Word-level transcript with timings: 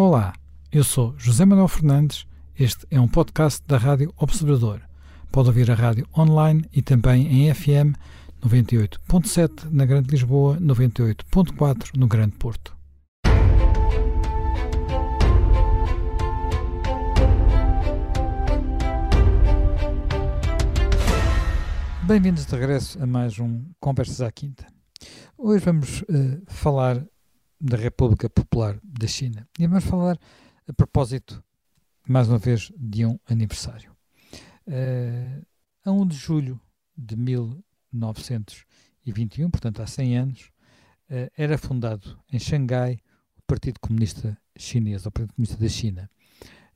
Olá, 0.00 0.32
eu 0.70 0.84
sou 0.84 1.12
José 1.18 1.44
Manuel 1.44 1.66
Fernandes. 1.66 2.24
Este 2.56 2.86
é 2.88 3.00
um 3.00 3.08
podcast 3.08 3.60
da 3.66 3.76
Rádio 3.76 4.14
Observador. 4.16 4.80
Pode 5.32 5.48
ouvir 5.48 5.68
a 5.72 5.74
rádio 5.74 6.06
online 6.16 6.64
e 6.72 6.80
também 6.80 7.26
em 7.26 7.52
FM 7.52 7.98
98.7 8.40 9.68
na 9.72 9.84
Grande 9.84 10.08
Lisboa, 10.12 10.56
98.4 10.60 11.96
no 11.96 12.06
Grande 12.06 12.36
Porto. 12.36 12.76
Bem-vindos 22.04 22.46
de 22.46 22.54
regresso 22.54 23.02
a 23.02 23.06
mais 23.06 23.36
um 23.40 23.64
Conversas 23.80 24.20
à 24.20 24.30
Quinta. 24.30 24.64
Hoje 25.36 25.64
vamos 25.64 26.02
uh, 26.02 26.40
falar 26.46 27.04
da 27.60 27.76
República 27.76 28.30
Popular 28.30 28.78
da 28.82 29.06
China 29.06 29.46
e 29.58 29.66
vamos 29.66 29.84
falar 29.84 30.18
a 30.66 30.72
propósito, 30.72 31.42
mais 32.06 32.28
uma 32.28 32.38
vez, 32.38 32.72
de 32.76 33.04
um 33.04 33.18
aniversário. 33.28 33.92
Uh, 34.66 35.44
a 35.84 35.90
1 35.90 36.06
de 36.06 36.16
julho 36.16 36.60
de 36.96 37.16
1921, 37.16 39.50
portanto 39.50 39.80
há 39.80 39.86
100 39.86 40.18
anos, 40.18 40.50
uh, 41.10 41.30
era 41.36 41.58
fundado 41.58 42.18
em 42.30 42.38
Xangai 42.38 43.00
o 43.36 43.42
Partido 43.46 43.80
Comunista 43.80 44.38
Chinês, 44.56 45.06
o 45.06 45.10
Partido 45.10 45.34
Comunista 45.34 45.56
da 45.56 45.68
China. 45.68 46.10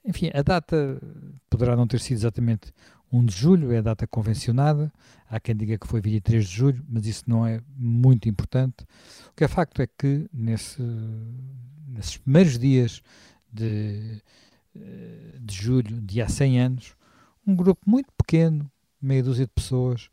Enfim, 0.05 0.31
a 0.35 0.43
data 0.43 1.01
poderá 1.49 1.77
não 1.77 1.87
ter 1.87 2.01
sido 2.01 2.17
exatamente 2.17 2.73
1 3.13 3.25
de 3.27 3.35
julho, 3.37 3.73
é 3.73 3.79
a 3.79 3.83
data 3.83 4.07
convencionada. 4.07 4.91
Há 5.29 5.39
quem 5.39 5.55
diga 5.55 5.77
que 5.77 5.87
foi 5.87 6.01
23 6.01 6.45
de 6.47 6.57
julho, 6.57 6.85
mas 6.89 7.07
isso 7.07 7.25
não 7.27 7.47
é 7.47 7.61
muito 7.77 8.29
importante. 8.29 8.85
O 9.31 9.35
que 9.37 9.45
é 9.45 9.49
facto 9.49 9.83
é 9.83 9.87
que 9.87 10.29
nesse, 10.33 10.83
nesses 11.87 12.17
primeiros 12.17 12.59
dias 12.59 13.03
de, 13.53 14.23
eh, 14.75 15.39
de 15.39 15.55
julho, 15.55 16.01
de 16.01 16.23
há 16.23 16.29
100 16.29 16.61
anos, 16.61 16.97
um 17.47 17.55
grupo 17.55 17.81
muito 17.87 18.09
pequeno, 18.17 18.71
meia 19.01 19.23
dúzia 19.23 19.45
de 19.45 19.53
pessoas, 19.53 20.09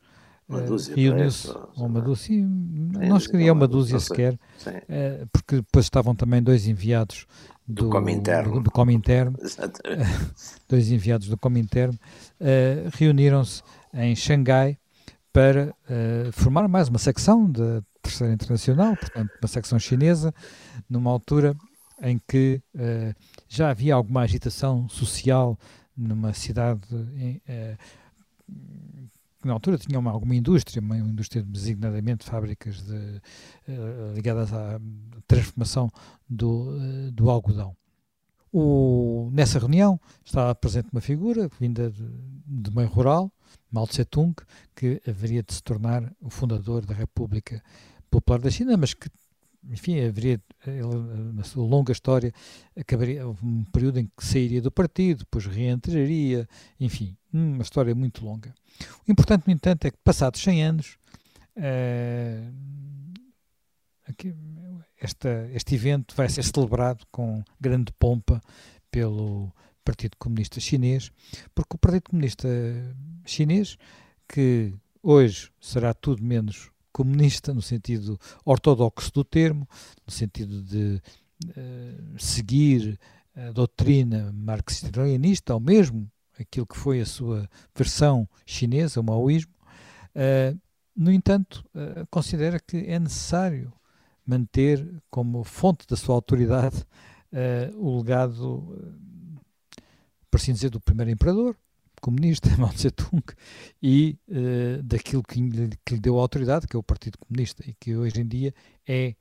uma 0.48 0.62
dúzia, 0.62 0.96
reuniu-se, 0.96 1.48
ou 1.48 1.86
uma 1.86 2.02
dúzia, 2.02 2.44
não 2.44 3.20
chegaria 3.20 3.52
a 3.52 3.54
uma 3.54 3.68
dúzia 3.68 4.00
sequer, 4.00 4.34
uh, 4.34 5.28
porque 5.32 5.58
depois 5.58 5.86
estavam 5.86 6.16
também 6.16 6.42
dois 6.42 6.68
enviados 6.68 7.28
do, 7.70 7.84
do 7.84 7.90
Cominterno, 7.92 8.54
do, 8.54 8.62
do 8.62 8.72
Cominterno 8.72 9.38
dois 10.68 10.92
enviados 10.92 11.28
do 11.28 11.38
Cominterno, 11.38 11.98
uh, 12.42 12.90
reuniram-se 12.94 13.62
em 13.94 14.16
Xangai 14.16 14.78
para 15.32 15.68
uh, 15.68 16.32
formar 16.32 16.68
mais 16.68 16.88
uma 16.88 16.98
secção 16.98 17.50
da 17.50 17.84
Terceira 18.02 18.34
Internacional, 18.34 18.96
portanto, 18.98 19.30
uma 19.40 19.48
secção 19.48 19.78
chinesa, 19.78 20.34
numa 20.90 21.12
altura 21.12 21.56
em 22.02 22.20
que 22.28 22.60
uh, 22.74 23.14
já 23.48 23.70
havia 23.70 23.94
alguma 23.94 24.22
agitação 24.22 24.90
social 24.90 25.58
numa 25.96 26.34
cidade 26.34 26.82
que 29.40 29.48
na 29.48 29.54
altura 29.54 29.78
tinha 29.78 29.98
uma, 29.98 30.12
alguma 30.12 30.36
indústria, 30.36 30.82
uma 30.82 30.98
indústria 30.98 31.44
designadamente 31.44 32.26
fábricas 32.26 32.82
de, 32.82 32.94
uh, 32.94 34.14
ligadas 34.14 34.54
à 34.54 34.80
transformação 35.28 35.90
do, 36.30 36.78
uh, 36.78 37.12
do 37.12 37.30
algodão. 37.30 37.76
O, 38.52 39.30
nessa 39.32 39.60
reunião 39.60 40.00
estava 40.26 40.54
presente 40.56 40.90
uma 40.92 41.02
figura 41.02 41.50
vinda 41.60 41.90
de, 41.90 42.04
de 42.46 42.76
meio 42.76 42.90
rural, 42.90 43.32
Mao 43.72 43.88
Tse-tung, 43.88 44.34
que 44.76 45.02
haveria 45.08 45.44
de 45.44 45.54
se 45.54 45.64
tornar 45.64 46.12
o 46.20 46.30
fundador 46.30 46.86
da 46.86 46.94
República 46.94 47.64
Popular 48.10 48.42
da 48.42 48.50
China, 48.50 48.76
mas 48.76 48.94
que 48.94 49.08
enfim, 49.68 50.00
haveria, 50.00 50.42
ele, 50.66 51.34
na 51.34 51.44
sua 51.44 51.66
longa 51.66 51.92
história, 51.92 52.32
acabaria 52.78 53.28
um 53.28 53.64
período 53.66 54.00
em 54.00 54.06
que 54.06 54.26
sairia 54.26 54.62
do 54.62 54.72
partido, 54.72 55.20
depois 55.20 55.46
reentraria, 55.46 56.48
enfim, 56.80 57.16
uma 57.32 57.62
história 57.62 57.94
muito 57.94 58.24
longa. 58.24 58.54
O 59.08 59.12
importante, 59.12 59.48
no 59.48 59.54
entanto, 59.54 59.86
é 59.86 59.92
que 59.92 59.98
passados 60.04 60.42
100 60.42 60.64
anos, 60.64 60.98
uh, 61.58 62.54
aqui, 64.08 64.34
esta, 65.00 65.50
este 65.54 65.76
evento 65.76 66.16
vai 66.16 66.30
ser 66.30 66.44
celebrado 66.44 67.06
com 67.12 67.44
grande 67.60 67.92
pompa 67.94 68.42
pelo 68.92 69.52
Partido 69.84 70.18
Comunista 70.18 70.60
Chinês, 70.60 71.12
porque 71.54 71.76
o 71.76 71.80
Partido 71.80 72.04
Comunista 72.10 72.48
Chinês, 73.26 73.78
que 74.28 74.74
hoje 75.02 75.52
será 75.60 75.94
tudo 75.94 76.24
menos 76.24 76.72
comunista, 77.00 77.54
no 77.54 77.62
sentido 77.62 78.20
ortodoxo 78.44 79.10
do 79.14 79.24
termo, 79.24 79.66
no 80.06 80.12
sentido 80.12 80.62
de 80.62 81.02
uh, 81.46 82.20
seguir 82.20 83.00
a 83.34 83.54
doutrina 83.54 84.34
marxista-leninista, 84.34 85.54
ou 85.54 85.62
mesmo 85.62 86.12
aquilo 86.38 86.68
que 86.68 86.76
foi 86.76 87.00
a 87.00 87.06
sua 87.06 87.50
versão 87.74 88.28
chinesa, 88.46 89.00
o 89.00 89.04
maoísmo, 89.04 89.54
uh, 90.14 90.60
no 90.94 91.10
entanto, 91.10 91.66
uh, 91.74 92.06
considera 92.12 92.60
que 92.60 92.76
é 92.76 93.00
necessário 93.00 93.72
manter 94.26 95.02
como 95.10 95.46
fonte 95.46 95.88
da 95.88 95.96
sua 95.96 96.16
autoridade 96.16 96.86
o 97.76 97.98
legado, 97.98 98.92
por 100.30 100.38
assim 100.38 100.52
dizer, 100.52 100.70
do 100.70 100.80
primeiro 100.80 101.12
imperador, 101.12 101.56
comunista, 102.00 102.50
Mao 102.58 102.74
Tse-tung, 102.74 103.24
e 103.82 104.18
uh, 104.28 104.84
daquilo 104.84 105.24
que 105.24 105.40
lhe, 105.40 105.70
que 105.86 105.96
lhe, 105.96 106.00
deu 106.00 106.18
a 106.18 106.22
autoridade, 106.22 106.68
que 106.68 106.76
é 106.76 106.80
o 106.80 106.84
Partido 106.84 107.18
Comunista, 107.18 107.64
e 107.68 107.74
que 107.74 107.96
hoje 107.96 108.22
em 108.22 108.28
dia 108.28 108.54
é 108.88 109.16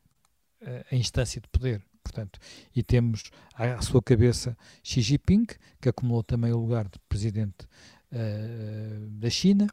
uh, 0.62 0.84
a 0.92 0.96
instância 0.96 1.40
de 1.40 1.48
poder. 1.48 1.84
Portanto, 2.02 2.38
e 2.74 2.82
temos 2.82 3.30
à, 3.54 3.82
sua 3.82 4.02
cabeça 4.02 4.56
Xi 4.82 5.02
Jinping, 5.02 5.46
que 5.80 5.88
acumulou 5.88 6.22
também 6.22 6.52
o 6.52 6.58
lugar 6.58 6.88
de 6.88 6.98
presidente 7.08 7.66
uh, 8.12 9.10
da 9.10 9.28
China, 9.28 9.68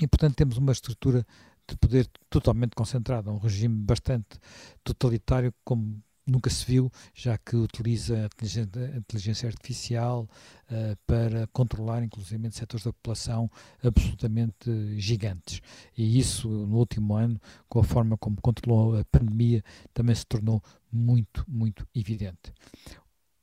e 0.00 0.06
portanto 0.08 0.34
temos 0.34 0.56
uma 0.56 0.72
estrutura 0.72 1.24
de 1.68 1.76
poder 1.76 2.08
totalmente 2.28 2.74
concentrada, 2.74 3.30
um 3.30 3.38
regime 3.38 3.76
bastante 3.76 4.38
totalitário, 4.82 5.54
como 5.64 6.02
nunca 6.26 6.48
se 6.50 6.64
viu, 6.64 6.90
já 7.14 7.36
que 7.36 7.56
utiliza 7.56 8.16
a 8.16 8.96
inteligência, 8.96 9.48
artificial 9.48 10.28
uh, 10.70 10.96
para 11.06 11.46
controlar, 11.48 12.02
inclusive, 12.02 12.50
setores 12.52 12.84
da 12.84 12.92
população 12.92 13.50
absolutamente 13.82 14.70
gigantes. 14.98 15.60
E 15.96 16.18
isso, 16.18 16.48
no 16.48 16.78
último 16.78 17.14
ano, 17.14 17.40
com 17.68 17.80
a 17.80 17.84
forma 17.84 18.16
como 18.16 18.40
controlou 18.40 18.98
a 18.98 19.04
pandemia, 19.04 19.62
também 19.92 20.14
se 20.14 20.26
tornou 20.26 20.62
muito, 20.92 21.44
muito 21.48 21.86
evidente. 21.94 22.52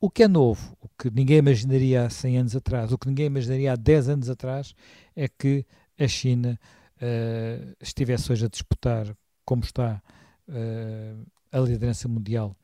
O 0.01 0.09
que 0.09 0.23
é 0.23 0.27
novo, 0.27 0.77
o 0.79 0.87
que 0.97 1.09
ninguém 1.09 1.37
imaginaria 1.37 2.05
há 2.05 2.09
100 2.09 2.37
anos 2.37 2.55
atrás, 2.55 2.91
o 2.91 2.97
que 2.97 3.07
ninguém 3.07 3.25
imaginaria 3.25 3.73
há 3.73 3.75
10 3.75 4.09
anos 4.09 4.29
atrás, 4.29 4.73
é 5.13 5.27
que 5.27 5.65
a 5.99 6.07
China 6.07 6.57
uh, 6.95 7.75
estivesse 7.81 8.31
hoje 8.31 8.45
a 8.45 8.49
disputar, 8.49 9.13
como 9.43 9.63
está, 9.63 10.01
uh, 10.47 11.27
a 11.51 11.59
liderança 11.59 12.07
mundial 12.07 12.55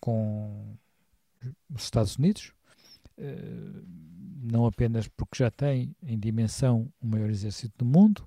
com 0.00 0.76
os 1.70 1.82
Estados 1.82 2.16
Unidos, 2.16 2.52
uh, 3.18 3.84
não 4.40 4.66
apenas 4.66 5.08
porque 5.08 5.42
já 5.42 5.50
tem 5.50 5.94
em 6.02 6.18
dimensão 6.18 6.92
o 7.00 7.06
maior 7.06 7.28
exército 7.28 7.74
do 7.78 7.84
mundo, 7.84 8.26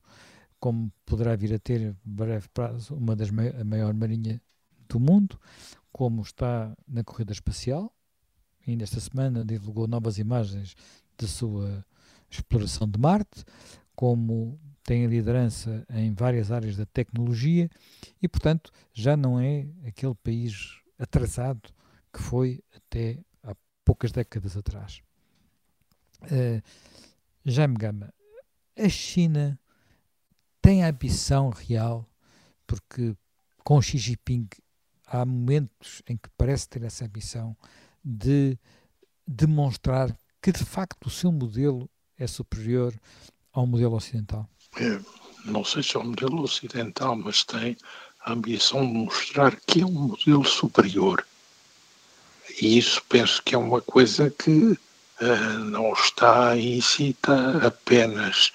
como 0.59 0.91
poderá 1.05 1.35
vir 1.35 1.53
a 1.53 1.59
ter 1.59 1.81
em 1.81 1.95
breve 2.03 2.47
prazo 2.49 2.95
uma 2.95 3.15
das 3.15 3.29
a 3.29 3.63
maior 3.63 3.93
marinha 3.93 4.41
do 4.87 4.99
mundo, 4.99 5.39
como 5.91 6.21
está 6.21 6.75
na 6.87 7.03
corrida 7.03 7.31
espacial. 7.31 7.93
Ainda 8.67 8.83
esta 8.83 8.99
semana 8.99 9.43
divulgou 9.43 9.87
novas 9.87 10.19
imagens 10.19 10.75
de 11.17 11.27
sua 11.27 11.83
exploração 12.29 12.87
de 12.87 12.99
Marte, 12.99 13.43
como 13.95 14.59
tem 14.83 15.07
liderança 15.07 15.85
em 15.89 16.13
várias 16.13 16.51
áreas 16.51 16.75
da 16.75 16.85
tecnologia 16.85 17.69
e, 18.21 18.27
portanto, 18.27 18.71
já 18.93 19.17
não 19.17 19.39
é 19.39 19.67
aquele 19.85 20.15
país 20.15 20.80
atrasado 21.01 21.73
que 22.13 22.21
foi 22.21 22.63
até 22.75 23.19
há 23.43 23.55
poucas 23.83 24.11
décadas 24.11 24.55
atrás. 24.55 25.01
Uh, 26.23 26.61
Jaime 27.43 27.75
Gama, 27.75 28.13
a 28.77 28.87
China 28.87 29.59
tem 30.61 30.83
a 30.83 30.89
ambição 30.89 31.49
real, 31.49 32.07
porque 32.67 33.15
com 33.63 33.81
Xi 33.81 33.97
Jinping 33.97 34.47
há 35.07 35.25
momentos 35.25 36.03
em 36.07 36.15
que 36.15 36.29
parece 36.37 36.69
ter 36.69 36.83
essa 36.83 37.05
ambição 37.05 37.57
de 38.03 38.57
demonstrar 39.27 40.15
que 40.41 40.51
de 40.51 40.63
facto 40.63 41.07
o 41.07 41.09
seu 41.09 41.31
modelo 41.31 41.89
é 42.17 42.27
superior 42.27 42.93
ao 43.51 43.65
modelo 43.65 43.95
ocidental? 43.95 44.47
É, 44.77 44.99
não 45.45 45.63
sei 45.65 45.83
se 45.83 45.95
é 45.97 45.99
o 45.99 46.03
modelo 46.03 46.41
ocidental, 46.43 47.15
mas 47.15 47.43
tem 47.43 47.75
a 48.25 48.33
ambição 48.33 48.85
de 48.85 48.93
mostrar 48.93 49.55
que 49.67 49.81
é 49.81 49.85
um 49.85 49.91
modelo 49.91 50.45
superior. 50.45 51.25
E 52.61 52.77
isso 52.77 53.01
penso 53.09 53.41
que 53.43 53.55
é 53.55 53.57
uma 53.57 53.81
coisa 53.81 54.29
que 54.29 54.51
uh, 55.21 55.59
não 55.65 55.93
está 55.93 56.55
incita 56.57 57.65
apenas 57.65 58.51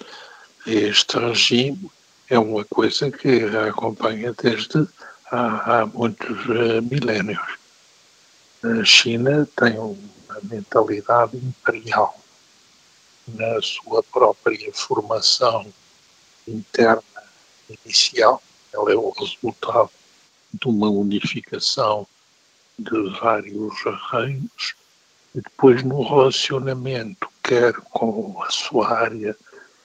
este 0.66 1.18
regime, 1.18 1.90
é 2.28 2.38
uma 2.38 2.64
coisa 2.64 3.10
que 3.10 3.44
acompanha 3.68 4.32
desde 4.32 4.86
há, 5.30 5.80
há 5.80 5.86
muitos 5.86 6.44
uh, 6.46 6.82
milénios. 6.82 7.58
a 8.62 8.84
China 8.84 9.48
tem 9.56 9.78
uma 9.78 10.40
mentalidade 10.42 11.36
imperial 11.36 12.20
na 13.28 13.60
sua 13.60 14.02
própria 14.02 14.72
formação 14.72 15.66
interna 16.46 17.02
inicial. 17.84 18.42
Ela 18.76 18.92
é 18.92 18.94
o 18.94 19.10
resultado 19.10 19.90
de 20.52 20.68
uma 20.68 20.90
unificação 20.90 22.06
de 22.78 23.10
vários 23.20 23.74
reinos 24.10 24.74
e 25.34 25.40
depois 25.40 25.82
no 25.82 26.02
relacionamento, 26.02 27.28
quer 27.42 27.72
com 27.90 28.42
a 28.42 28.50
sua 28.50 28.90
área 28.92 29.36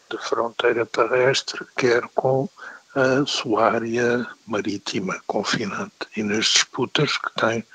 de 0.10 0.18
fronteira 0.18 0.86
terrestre, 0.86 1.66
quer 1.78 2.02
com 2.16 2.50
a 2.94 3.26
sua 3.26 3.72
área 3.72 4.28
marítima 4.46 5.22
confinante 5.26 6.08
e 6.18 6.24
nas 6.24 6.46
disputas 6.46 7.18
que 7.18 7.34
tem 7.40 7.66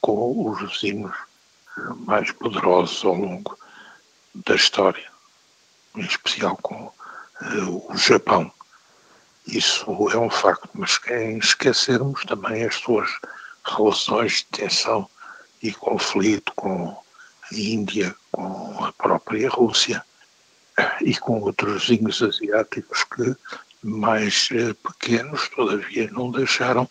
com 0.00 0.48
os 0.48 0.72
vizinhos 0.72 1.14
mais 2.06 2.30
poderosos 2.32 3.04
ao 3.04 3.14
longo 3.14 3.58
da 4.34 4.54
história, 4.54 5.10
em 5.94 6.00
especial 6.00 6.56
com 6.56 6.84
uh, 6.84 7.92
o 7.92 7.96
Japão. 7.96 8.50
Isso 9.46 10.10
é 10.10 10.16
um 10.16 10.30
facto, 10.30 10.68
mas 10.74 11.00
sem 11.04 11.38
esquecermos 11.38 12.24
também 12.24 12.64
as 12.64 12.76
suas 12.76 13.10
relações 13.64 14.38
de 14.38 14.44
tensão 14.46 15.08
e 15.62 15.72
conflito 15.72 16.52
com 16.54 16.90
a 16.90 17.54
Índia, 17.54 18.14
com 18.30 18.84
a 18.84 18.92
própria 18.92 19.48
Rússia 19.48 20.04
e 21.00 21.16
com 21.16 21.40
outros 21.40 21.86
vizinhos 21.86 22.22
asiáticos 22.22 23.04
que, 23.04 23.36
mais 23.82 24.48
eh, 24.52 24.74
pequenos, 24.74 25.48
todavia 25.48 26.08
não 26.12 26.30
deixaram 26.30 26.88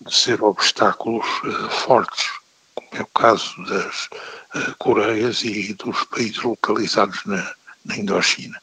de 0.00 0.14
ser 0.14 0.42
obstáculos 0.42 1.26
eh, 1.44 1.70
fortes, 1.70 2.30
como 2.74 2.88
é 2.92 3.02
o 3.02 3.06
caso 3.06 3.64
das 3.64 4.08
eh, 4.54 4.74
Coreias 4.78 5.42
e 5.42 5.72
dos 5.74 6.04
países 6.04 6.42
localizados 6.42 7.24
na, 7.24 7.54
na 7.84 7.96
Indochina. 7.96 8.60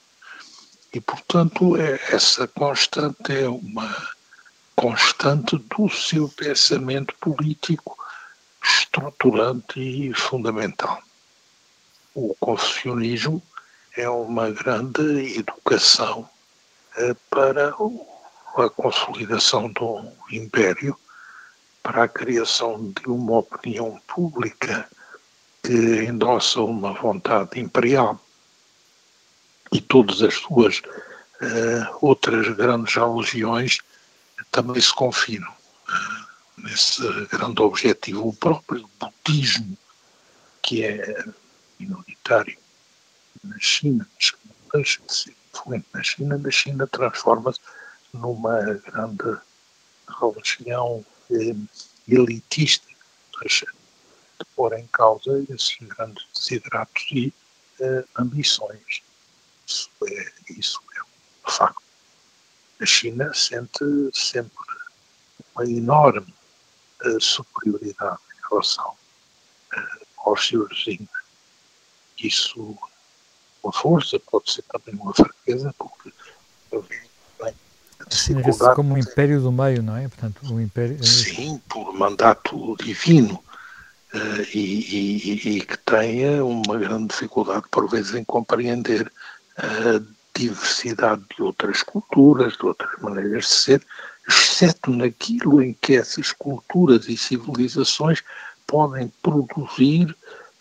E, 0.93 0.99
portanto, 0.99 1.77
é, 1.77 1.99
essa 2.13 2.47
constante 2.47 3.31
é 3.33 3.47
uma 3.47 4.09
constante 4.75 5.57
do 5.57 5.89
seu 5.89 6.27
pensamento 6.27 7.13
político 7.19 7.97
estruturante 8.63 9.79
e 9.79 10.13
fundamental. 10.13 11.01
O 12.13 12.35
confucionismo 12.39 13.41
é 13.95 14.09
uma 14.09 14.49
grande 14.51 15.37
educação 15.37 16.29
eh, 16.97 17.15
para 17.29 17.69
a 17.69 18.69
consolidação 18.69 19.71
do 19.71 20.11
império, 20.31 20.97
para 21.81 22.03
a 22.03 22.07
criação 22.07 22.91
de 22.91 23.07
uma 23.07 23.37
opinião 23.37 23.99
pública 24.07 24.89
que 25.63 26.03
endossa 26.03 26.59
uma 26.61 26.93
vontade 26.93 27.59
imperial 27.59 28.19
e 29.71 29.81
todas 29.81 30.21
as 30.21 30.35
suas 30.35 30.79
uh, 30.79 31.97
outras 32.01 32.47
grandes 32.55 32.93
religiões 32.95 33.79
também 34.51 34.81
se 34.81 34.93
confinam 34.93 35.51
uh, 35.51 36.61
nesse 36.61 37.01
grande 37.25 37.61
objetivo. 37.61 38.27
O 38.27 38.33
próprio 38.33 38.89
budismo, 38.99 39.77
que 40.61 40.83
é 40.83 41.25
minoritário 41.79 42.57
na 43.43 43.57
China, 43.59 44.07
deixa 44.73 45.01
de 45.05 45.13
ser 45.13 45.35
influente 45.53 45.87
na 45.93 46.03
China, 46.03 46.37
na 46.37 46.51
China 46.51 46.87
transforma-se 46.87 47.59
numa 48.13 48.61
grande 48.85 49.39
religião 50.19 51.05
eh, 51.29 51.55
elitista, 52.07 52.85
de 53.43 54.45
pôr 54.55 54.73
em 54.73 54.85
causa 54.87 55.43
esses 55.49 55.77
grandes 55.81 56.25
desideratos 56.33 57.03
e 57.11 57.33
eh, 57.79 58.05
ambições. 58.17 59.01
Isso 59.71 59.89
é, 60.05 60.31
isso 60.49 60.81
é 60.97 61.01
um 61.01 61.51
facto. 61.51 61.81
A 62.81 62.85
China 62.85 63.33
sente 63.33 63.85
sempre 64.13 64.51
uma 65.55 65.65
enorme 65.65 66.33
uh, 67.05 67.21
superioridade 67.21 68.19
em 68.35 68.49
relação 68.49 68.89
uh, 68.89 70.07
aos 70.25 70.45
seus 70.45 70.69
vizinhos. 70.69 71.09
Isso, 72.19 72.77
uma 73.63 73.71
força, 73.71 74.19
pode 74.19 74.51
ser 74.51 74.63
também 74.63 74.99
uma 74.99 75.13
fraqueza, 75.13 75.73
porque 75.77 76.11
bem, 77.39 77.55
a 77.99 78.03
dificuldade... 78.09 78.75
como 78.75 78.93
um 78.93 78.97
império 78.97 79.41
do 79.41 79.51
meio, 79.51 79.81
não 79.81 79.95
é? 79.95 80.07
Portanto, 80.07 80.41
um 80.53 80.59
império... 80.59 80.97
É 80.99 81.03
Sim, 81.03 81.59
por 81.69 81.93
mandato 81.93 82.75
divino. 82.77 83.41
Uh, 84.13 84.41
e, 84.53 84.59
e, 84.59 85.57
e, 85.57 85.61
que 85.61 85.77
tenha 85.77 86.43
uma 86.43 86.77
grande 86.77 87.07
dificuldade, 87.07 87.63
por 87.71 87.89
vezes, 87.89 88.13
em 88.13 88.25
compreender 88.25 89.09
a 89.61 90.01
diversidade 90.37 91.21
de 91.35 91.43
outras 91.43 91.83
culturas, 91.83 92.53
de 92.53 92.65
outras 92.65 92.99
maneiras 93.01 93.45
de 93.45 93.53
ser, 93.53 93.81
exceto 94.27 94.91
naquilo 94.91 95.61
em 95.61 95.75
que 95.81 95.95
essas 95.95 96.31
culturas 96.31 97.07
e 97.07 97.17
civilizações 97.17 98.23
podem 98.65 99.11
produzir 99.21 100.15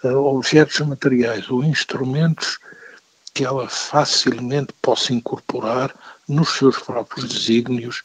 uh, 0.05 0.09
objetos 0.09 0.81
materiais 0.81 1.49
ou 1.51 1.63
instrumentos 1.65 2.59
que 3.33 3.45
ela 3.45 3.69
facilmente 3.69 4.73
possa 4.83 5.15
incorporar 5.15 5.95
nos 6.29 6.57
seus 6.57 6.79
próprios 6.79 7.29
desígnios 7.29 8.03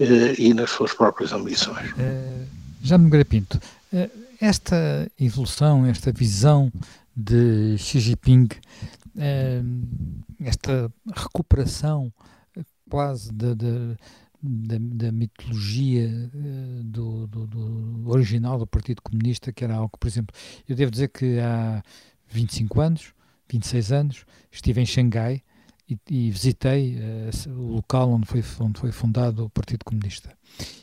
uh, 0.00 0.04
e 0.38 0.54
nas 0.54 0.70
suas 0.70 0.94
próprias 0.94 1.32
ambições. 1.32 1.90
Uh, 1.92 2.46
já 2.82 2.96
me 2.96 3.24
Pinto, 3.24 3.60
esta 4.40 5.10
evolução, 5.18 5.84
esta 5.84 6.12
visão 6.12 6.70
de 7.16 7.76
Xi 7.76 7.98
Jinping 7.98 8.48
esta 10.40 10.92
recuperação 11.14 12.12
quase 12.88 13.32
da, 13.32 13.54
da, 13.54 13.96
da 14.42 15.12
mitologia 15.12 16.08
eh, 16.08 16.80
do, 16.84 17.26
do, 17.26 17.46
do, 17.46 18.10
original 18.10 18.58
do 18.58 18.66
Partido 18.66 19.02
Comunista, 19.02 19.52
que 19.52 19.64
era 19.64 19.74
algo, 19.74 19.96
por 19.98 20.06
exemplo, 20.06 20.34
eu 20.68 20.74
devo 20.76 20.90
dizer 20.90 21.08
que 21.08 21.38
há 21.38 21.82
25 22.28 22.80
anos, 22.80 23.14
26 23.50 23.92
anos, 23.92 24.24
estive 24.50 24.80
em 24.80 24.86
Xangai 24.86 25.42
e, 25.88 25.98
e 26.08 26.30
visitei 26.30 26.96
uh, 26.96 27.50
o 27.50 27.76
local 27.76 28.10
onde 28.10 28.26
foi, 28.26 28.44
onde 28.60 28.78
foi 28.78 28.92
fundado 28.92 29.46
o 29.46 29.50
Partido 29.50 29.84
Comunista. 29.84 30.36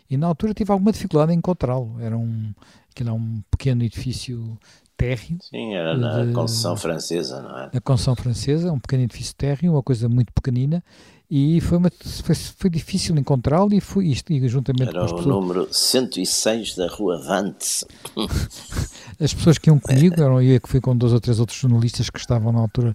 E 0.10 0.18
na 0.18 0.28
altura 0.28 0.54
tive 0.54 0.72
alguma 0.72 0.92
dificuldade 0.92 1.32
em 1.32 1.38
encontrá-lo. 1.38 2.00
Era 2.00 2.18
um, 2.18 2.54
aquilo 2.90 3.10
é 3.10 3.14
um 3.14 3.42
pequeno 3.52 3.84
edifício 3.84 4.58
térreo. 4.98 5.38
Sim, 5.42 5.74
era 5.74 5.98
na 5.98 6.26
de, 6.26 6.34
Conceição 6.34 6.76
Francesa, 6.76 7.42
não 7.42 7.58
é? 7.58 7.70
Na 7.74 7.82
Conceição 7.82 8.16
Francesa, 8.16 8.72
um 8.72 8.80
pequeno 8.80 9.04
edifício 9.04 9.36
térreo, 9.36 9.74
uma 9.74 9.84
coisa 9.84 10.08
muito 10.08 10.32
pequenina, 10.34 10.84
e 11.30 11.60
foi, 11.60 11.78
uma, 11.80 11.92
foi, 12.24 12.36
foi 12.36 12.70
difícil 12.70 13.18
encontrá-lo 13.18 13.74
e 13.74 13.82
foi 13.82 14.08
isto, 14.08 14.32
e 14.32 14.48
juntamente 14.48 14.90
Era 14.90 15.00
com 15.00 15.06
as 15.06 15.12
o 15.12 15.16
pessoas... 15.16 15.36
número 15.36 15.68
106 15.72 16.76
da 16.76 16.88
Rua 16.88 17.18
Vance. 17.18 17.86
As 19.20 19.34
pessoas 19.34 19.58
que 19.58 19.70
iam 19.70 19.80
comigo, 19.80 20.22
eram 20.22 20.42
eu 20.42 20.60
que 20.60 20.68
fui 20.68 20.82
com 20.82 20.96
dois 20.96 21.14
ou 21.14 21.22
três 21.22 21.40
outros 21.40 21.58
jornalistas 21.58 22.10
que 22.10 22.20
estavam 22.20 22.52
na 22.52 22.60
altura 22.60 22.94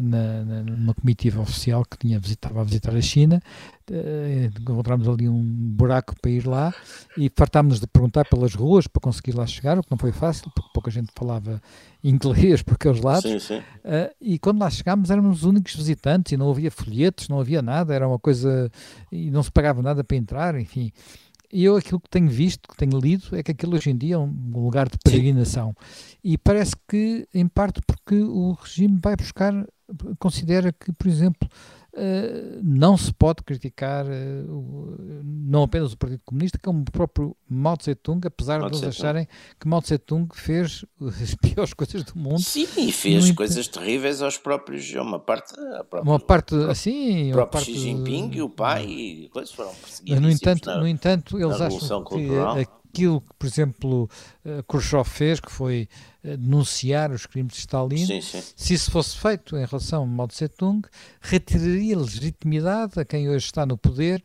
na, 0.00 0.44
na, 0.44 0.62
numa 0.62 0.94
comitiva 0.94 1.40
oficial 1.40 1.84
que 1.84 1.96
tinha 1.98 2.18
visitava 2.18 2.60
a 2.60 2.64
visitar 2.64 2.94
a 2.94 3.00
China, 3.00 3.42
uh, 3.90 4.60
encontramos 4.60 5.08
ali 5.08 5.28
um 5.28 5.42
buraco 5.42 6.14
para 6.20 6.30
ir 6.30 6.46
lá 6.46 6.74
e 7.16 7.30
fartámos 7.34 7.80
de 7.80 7.86
perguntar 7.86 8.24
pelas 8.26 8.54
ruas 8.54 8.86
para 8.86 9.00
conseguir 9.00 9.36
lá 9.36 9.46
chegar, 9.46 9.78
o 9.78 9.82
que 9.82 9.90
não 9.90 9.98
foi 9.98 10.12
fácil, 10.12 10.50
porque 10.54 10.70
pouca 10.72 10.90
gente 10.90 11.10
falava 11.14 11.60
inglês 12.02 12.62
por 12.62 12.74
aqueles 12.74 13.00
lados. 13.00 13.30
Sim, 13.30 13.38
sim. 13.38 13.58
Uh, 13.58 14.14
e 14.20 14.38
quando 14.38 14.60
lá 14.60 14.70
chegámos 14.70 15.10
éramos 15.10 15.38
os 15.38 15.44
únicos 15.44 15.74
visitantes 15.74 16.32
e 16.32 16.36
não 16.36 16.50
havia 16.50 16.70
folhetos, 16.70 17.28
não 17.28 17.40
havia 17.40 17.62
nada, 17.62 17.94
era 17.94 18.08
uma 18.08 18.18
coisa 18.18 18.70
e 19.10 19.30
não 19.30 19.42
se 19.42 19.50
pagava 19.50 19.82
nada 19.82 20.02
para 20.02 20.16
entrar, 20.16 20.58
enfim. 20.58 20.92
E 21.52 21.64
eu 21.64 21.76
aquilo 21.76 22.00
que 22.00 22.08
tenho 22.08 22.28
visto, 22.28 22.68
que 22.68 22.76
tenho 22.76 22.96
lido, 22.98 23.36
é 23.36 23.42
que 23.42 23.50
aquilo 23.50 23.74
hoje 23.74 23.90
em 23.90 23.96
dia 23.96 24.14
é 24.14 24.18
um 24.18 24.32
lugar 24.54 24.88
de 24.88 24.96
peregrinação. 25.02 25.74
Sim. 25.80 26.16
E 26.22 26.38
parece 26.38 26.76
que, 26.88 27.26
em 27.34 27.48
parte, 27.48 27.80
porque 27.84 28.14
o 28.14 28.52
regime 28.52 29.00
vai 29.02 29.16
buscar, 29.16 29.52
considera 30.18 30.72
que, 30.72 30.92
por 30.92 31.08
exemplo, 31.08 31.48
Uh, 31.92 32.60
não 32.62 32.96
se 32.96 33.12
pode 33.12 33.42
criticar 33.42 34.06
uh, 34.06 35.20
não 35.24 35.64
apenas 35.64 35.92
o 35.92 35.96
Partido 35.96 36.22
Comunista, 36.24 36.56
como 36.62 36.82
o 36.82 36.84
próprio 36.84 37.36
Mao 37.48 37.76
Tse-tung, 37.76 38.24
apesar 38.24 38.60
Mao 38.60 38.70
de 38.70 38.76
eles 38.76 38.86
acharem 38.86 39.26
que 39.58 39.66
Mao 39.66 39.82
Tse-tung 39.82 40.28
fez 40.32 40.84
as 41.20 41.34
piores 41.42 41.74
coisas 41.74 42.04
do 42.04 42.16
mundo. 42.16 42.38
Sim, 42.38 42.68
e 42.76 42.92
fez 42.92 43.28
no 43.28 43.34
coisas 43.34 43.66
terríveis 43.66 44.22
aos 44.22 44.38
próprios, 44.38 44.88
uma 44.94 45.18
parte, 45.18 45.52
própria, 45.52 46.02
uma 46.02 46.20
parte 46.20 46.54
assim, 46.70 47.30
o 47.30 47.34
próprio 47.34 47.60
parte, 47.60 47.72
Xi 47.72 47.78
Jinping 47.80 48.30
e 48.34 48.42
o 48.42 48.48
pai 48.48 48.86
e 48.86 49.28
coisas 49.30 49.52
foram 49.52 49.74
perseguidos. 49.74 50.22
No 50.22 50.30
entanto, 50.30 50.66
na, 50.66 50.78
no 50.78 50.86
entanto, 50.86 51.40
eles 51.40 51.60
acham 51.60 52.04
que 52.04 52.28
aquilo 52.90 53.20
que, 53.20 53.34
por 53.36 53.46
exemplo, 53.46 54.10
uh, 54.44 54.62
Khrushchev 54.62 55.04
fez, 55.04 55.40
que 55.40 55.50
foi 55.50 55.88
denunciar 56.22 57.10
os 57.10 57.26
crimes 57.26 57.54
de 57.54 57.60
Stalin, 57.60 58.06
sim, 58.06 58.20
sim. 58.20 58.42
se 58.54 58.74
isso 58.74 58.90
fosse 58.90 59.16
feito 59.16 59.56
em 59.56 59.64
relação 59.64 60.02
a 60.02 60.06
Mao 60.06 60.28
Tse-tung, 60.28 60.82
retiraria 61.20 61.98
legitimidade 61.98 62.98
a 63.00 63.04
quem 63.04 63.28
hoje 63.28 63.46
está 63.46 63.64
no 63.64 63.78
poder 63.78 64.22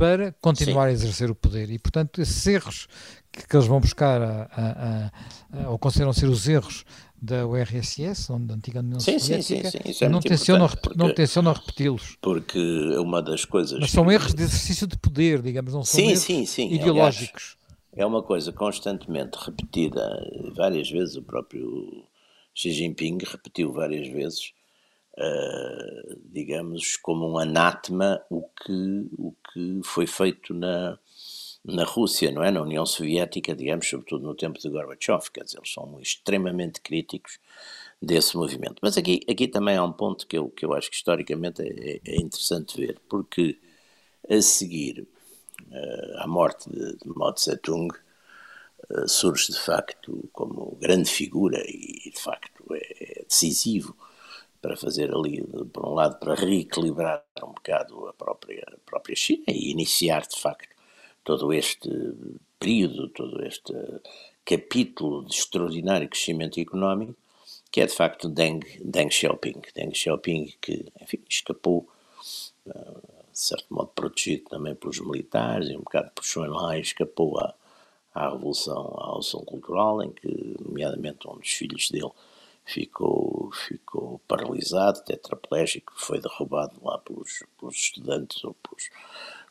para 0.00 0.34
continuar 0.40 0.84
Sim. 0.84 0.88
a 0.88 0.92
exercer 0.92 1.30
o 1.30 1.34
poder. 1.34 1.70
E, 1.70 1.78
portanto, 1.78 2.22
esses 2.22 2.46
erros 2.46 2.86
que, 3.30 3.46
que 3.46 3.54
eles 3.54 3.66
vão 3.66 3.80
buscar 3.80 4.22
a, 4.22 4.48
a, 4.50 5.62
a, 5.62 5.70
ou 5.70 5.78
consideram 5.78 6.10
ser 6.14 6.26
os 6.26 6.48
erros 6.48 6.86
da 7.20 7.46
URSS, 7.46 8.32
onde 8.32 8.50
a 8.50 8.56
antiga 8.56 8.80
União 8.80 8.98
sim, 8.98 9.18
Soviética, 9.18 9.70
sim, 9.70 9.78
sim, 9.84 9.92
sim. 9.92 10.04
É 10.06 10.08
não, 10.08 10.20
tencionam, 10.20 10.70
não 10.96 11.12
tencionam 11.12 11.52
repeti-los. 11.52 12.16
Porque 12.22 12.58
é 12.58 12.98
uma 12.98 13.20
das 13.20 13.44
coisas... 13.44 13.78
Mas 13.78 13.90
são 13.90 14.10
erros 14.10 14.32
de 14.32 14.42
exercício 14.42 14.86
de 14.86 14.96
poder, 14.96 15.42
digamos, 15.42 15.74
não 15.74 15.84
são 15.84 16.00
erros 16.00 16.26
ideológicos. 16.58 17.58
Aliás, 17.58 17.59
é 17.94 18.06
uma 18.06 18.22
coisa 18.22 18.52
constantemente 18.52 19.36
repetida, 19.38 20.00
várias 20.54 20.90
vezes 20.90 21.16
o 21.16 21.22
próprio 21.22 22.04
Xi 22.54 22.70
Jinping 22.70 23.18
repetiu 23.24 23.72
várias 23.72 24.08
vezes, 24.08 24.52
uh, 25.18 26.20
digamos, 26.32 26.96
como 26.96 27.28
um 27.28 27.38
anátema 27.38 28.20
o 28.30 28.42
que, 28.42 29.08
o 29.18 29.34
que 29.52 29.80
foi 29.84 30.06
feito 30.06 30.54
na, 30.54 30.98
na 31.64 31.84
Rússia, 31.84 32.30
não 32.30 32.42
é? 32.42 32.50
Na 32.50 32.62
União 32.62 32.86
Soviética, 32.86 33.54
digamos, 33.54 33.88
sobretudo 33.88 34.26
no 34.26 34.34
tempo 34.34 34.58
de 34.58 34.68
Gorbachev, 34.68 35.30
quer 35.32 35.44
dizer, 35.44 35.58
eles 35.58 35.72
são 35.72 36.00
extremamente 36.00 36.80
críticos 36.80 37.38
desse 38.00 38.36
movimento. 38.36 38.76
Mas 38.82 38.96
aqui, 38.96 39.20
aqui 39.28 39.48
também 39.48 39.76
há 39.76 39.84
um 39.84 39.92
ponto 39.92 40.26
que 40.26 40.38
eu, 40.38 40.48
que 40.48 40.64
eu 40.64 40.72
acho 40.74 40.90
que 40.90 40.96
historicamente 40.96 41.62
é, 41.62 42.00
é 42.04 42.16
interessante 42.16 42.76
ver, 42.76 43.00
porque 43.08 43.58
a 44.28 44.40
seguir 44.40 45.06
uh, 45.70 46.18
à 46.18 46.26
morte 46.26 46.68
de, 46.70 46.96
de 46.96 47.08
Mao 47.16 47.32
Tse-tung, 47.32 47.92
uh, 48.90 49.08
surge 49.08 49.52
de 49.52 49.58
facto 49.58 50.28
como 50.32 50.76
grande 50.80 51.10
figura 51.10 51.62
e 51.66 52.10
de 52.10 52.20
facto 52.20 52.64
é 52.74 53.24
decisivo 53.28 53.96
para 54.60 54.76
fazer 54.76 55.14
ali, 55.14 55.42
por 55.72 55.86
um 55.86 55.94
lado, 55.94 56.18
para 56.18 56.34
reequilibrar 56.34 57.24
um 57.42 57.52
bocado 57.52 58.08
a 58.08 58.12
própria, 58.12 58.62
a 58.66 58.78
própria 58.84 59.16
China 59.16 59.44
e 59.48 59.70
iniciar 59.70 60.26
de 60.26 60.38
facto 60.38 60.68
todo 61.24 61.52
este 61.52 61.88
período, 62.58 63.08
todo 63.08 63.42
este 63.44 63.72
capítulo 64.44 65.24
de 65.24 65.34
extraordinário 65.34 66.08
crescimento 66.08 66.60
económico, 66.60 67.16
que 67.70 67.80
é 67.80 67.86
de 67.86 67.94
facto 67.94 68.28
Deng, 68.28 68.60
Deng 68.84 69.10
Xiaoping. 69.10 69.62
Deng 69.74 69.94
Xiaoping 69.94 70.54
que, 70.60 70.86
enfim, 71.00 71.22
escapou, 71.28 71.88
eh, 72.66 73.19
de 73.40 73.46
certo 73.46 73.72
modo 73.72 73.88
protegido 73.94 74.50
também 74.50 74.74
pelos 74.74 75.00
militares 75.00 75.70
e 75.70 75.76
um 75.76 75.80
bocado 75.80 76.10
por 76.14 76.22
Xuanlai, 76.22 76.80
escapou 76.80 77.38
à, 77.38 77.54
à 78.14 78.28
Revolução, 78.28 78.94
à 78.98 79.06
Revolução 79.06 79.40
Cultural, 79.46 80.02
em 80.02 80.10
que, 80.10 80.56
nomeadamente, 80.60 81.26
um 81.26 81.38
dos 81.38 81.48
filhos 81.48 81.90
dele 81.90 82.10
ficou, 82.66 83.50
ficou 83.66 84.20
paralisado, 84.28 85.02
tetraplégico, 85.04 85.94
foi 85.96 86.20
derrubado 86.20 86.76
lá 86.82 86.98
pelos, 86.98 87.42
pelos 87.58 87.76
estudantes 87.76 88.44
ou 88.44 88.54
pelos 88.54 88.90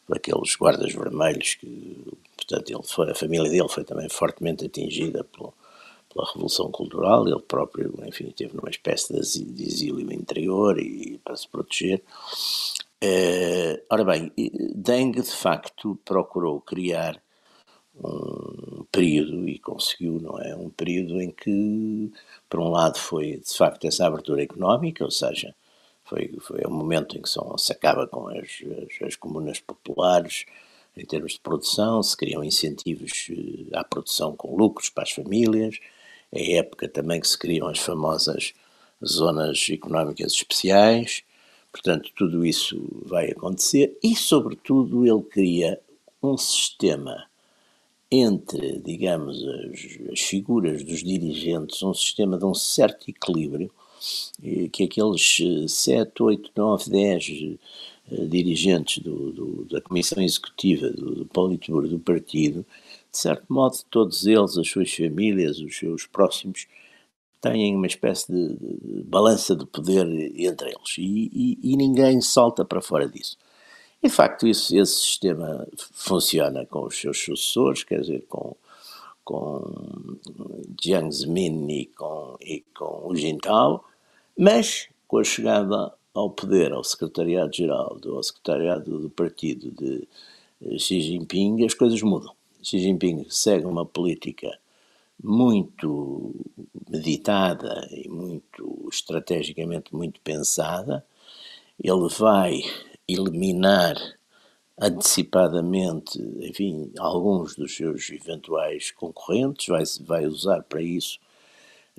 daqueles 0.08 0.56
guardas 0.56 0.94
vermelhos 0.94 1.56
que, 1.56 2.04
portanto, 2.36 2.70
ele 2.70 2.84
foi, 2.84 3.12
a 3.12 3.16
família 3.16 3.50
dele 3.50 3.70
foi 3.70 3.84
também 3.84 4.10
fortemente 4.10 4.66
atingida 4.66 5.24
pelo, 5.24 5.54
pela 6.14 6.28
Revolução 6.28 6.72
Cultural, 6.72 7.28
ele 7.28 7.40
próprio, 7.42 7.94
enfim, 8.06 8.32
teve 8.32 8.56
numa 8.56 8.70
espécie 8.70 9.14
de 9.14 9.64
exílio 9.64 10.12
interior 10.14 10.80
e 10.80 11.20
para 11.24 11.36
se 11.36 11.48
proteger. 11.48 12.04
Uh, 13.02 13.82
ora 13.90 14.04
bem, 14.04 14.32
Deng 14.76 15.12
de 15.12 15.32
facto 15.32 15.98
procurou 16.04 16.60
criar 16.60 17.22
um 17.96 18.86
período 18.92 19.48
e 19.48 19.60
conseguiu, 19.60 20.20
não 20.20 20.40
é? 20.40 20.56
Um 20.56 20.70
período 20.70 21.22
em 21.22 21.32
que, 21.32 22.12
por 22.50 22.60
um 22.60 22.70
lado, 22.70 22.98
foi 22.98 23.38
de 23.38 23.54
facto 23.58 23.86
essa 23.86 24.06
abertura 24.06 24.44
económica, 24.44 25.04
ou 25.04 25.12
seja, 25.12 25.56
foi, 26.04 26.34
foi 26.40 26.62
o 26.66 26.72
momento 26.72 27.18
em 27.18 27.22
que 27.22 27.30
são, 27.30 27.58
se 27.58 27.72
acaba 27.72 28.08
com 28.08 28.28
as, 28.30 28.64
as, 28.84 29.08
as 29.08 29.16
comunas 29.16 29.60
populares 29.60 30.46
em 30.98 31.06
termos 31.06 31.34
de 31.34 31.40
produção, 31.40 32.02
se 32.04 32.18
criam 32.18 32.44
incentivos 32.44 33.30
eh, 33.32 33.78
à 33.78 33.84
produção 33.84 34.36
com 34.36 34.56
lucros 34.56 34.90
para 34.90 35.04
as 35.04 35.12
famílias, 35.12 35.80
é 36.32 36.58
a 36.58 36.60
época 36.60 36.90
também 36.90 37.22
que 37.22 37.28
se 37.28 37.38
criam 37.38 37.68
as 37.68 37.80
famosas 37.80 38.54
zonas 39.06 39.68
económicas 39.70 40.34
especiais, 40.34 41.24
portanto, 41.72 42.12
tudo 42.16 42.46
isso 42.46 42.80
vai 43.06 43.32
acontecer 43.32 43.98
e, 44.04 44.16
sobretudo, 44.16 45.06
ele 45.06 45.22
cria 45.24 45.80
um 46.22 46.38
sistema 46.38 47.26
entre, 48.12 48.80
digamos, 48.80 49.38
as, 49.44 50.12
as 50.12 50.20
figuras 50.22 50.84
dos 50.84 51.04
dirigentes, 51.04 51.82
um 51.84 51.94
sistema 51.94 52.38
de 52.38 52.46
um 52.46 52.56
certo 52.56 53.10
equilíbrio 53.10 53.72
que 54.72 54.84
aqueles 54.84 55.38
7, 55.68 56.24
8, 56.24 56.52
9, 56.56 56.90
10 56.90 57.58
dirigentes 58.30 59.04
do, 59.04 59.32
do, 59.32 59.66
da 59.66 59.82
Comissão 59.82 60.24
Executiva 60.24 60.90
do, 60.90 61.16
do 61.16 61.26
Politburo 61.26 61.88
do 61.88 62.00
partido, 62.00 62.66
de 63.12 63.18
certo 63.18 63.46
modo, 63.50 63.78
todos 63.90 64.26
eles, 64.26 64.58
as 64.58 64.68
suas 64.68 64.94
famílias, 64.94 65.60
os 65.60 65.78
seus 65.78 66.06
próximos, 66.06 66.68
têm 67.42 67.76
uma 67.76 67.88
espécie 67.88 68.32
de, 68.32 68.56
de 68.56 69.04
balança 69.04 69.56
de 69.56 69.66
poder 69.66 70.06
entre 70.40 70.70
eles 70.70 70.98
e, 70.98 71.30
e, 71.34 71.74
e, 71.74 71.78
ninguém 71.78 72.22
salta 72.22 72.66
para 72.66 72.82
fora 72.82 73.08
disso. 73.08 73.38
De 74.02 74.10
facto, 74.10 74.48
isso, 74.48 74.78
esse 74.78 74.96
sistema 74.96 75.68
funciona 75.94 76.66
com 76.66 76.86
os 76.86 76.98
seus 76.98 77.20
sucessores, 77.20 77.84
quer 77.84 78.02
dizer, 78.02 78.26
com 78.28 78.56
com 79.30 80.18
Jiang 80.82 81.12
Zemin 81.12 81.70
e 81.70 81.86
com, 81.86 82.36
e 82.42 82.64
com 82.76 83.08
o 83.08 83.16
Jintao, 83.16 83.86
mas 84.36 84.88
com 85.08 85.20
a 85.20 85.24
chegada 85.24 85.94
ao 86.16 86.32
poder, 86.32 86.74
ao 86.74 86.84
secretariado-geral, 86.84 88.00
ao 88.08 88.24
secretariado 88.24 88.98
do 88.98 89.10
partido 89.12 89.70
de 89.70 90.08
eh, 90.66 90.80
Xi 90.80 91.00
Jinping, 91.02 91.64
as 91.64 91.76
coisas 91.76 92.02
mudam. 92.02 92.34
Xi 92.64 92.80
Jinping 92.80 93.28
segue 93.30 93.68
uma 93.68 93.86
política 93.86 94.58
muito 95.24 96.34
meditada 96.90 97.88
e 97.92 98.08
muito 98.10 98.88
estrategicamente 98.92 99.96
muito 99.96 100.20
pensada. 100.22 101.06
Ele 101.82 102.08
vai 102.18 102.62
eliminar 103.08 103.96
antecipadamente, 104.80 106.22
enfim, 106.40 106.92
alguns 106.98 107.56
dos 107.56 107.76
seus 107.76 108.10
eventuais 108.10 108.92
concorrentes, 108.92 109.68
vai, 109.68 109.84
vai 110.06 110.26
usar 110.26 110.64
para 110.64 110.82
isso 110.82 111.20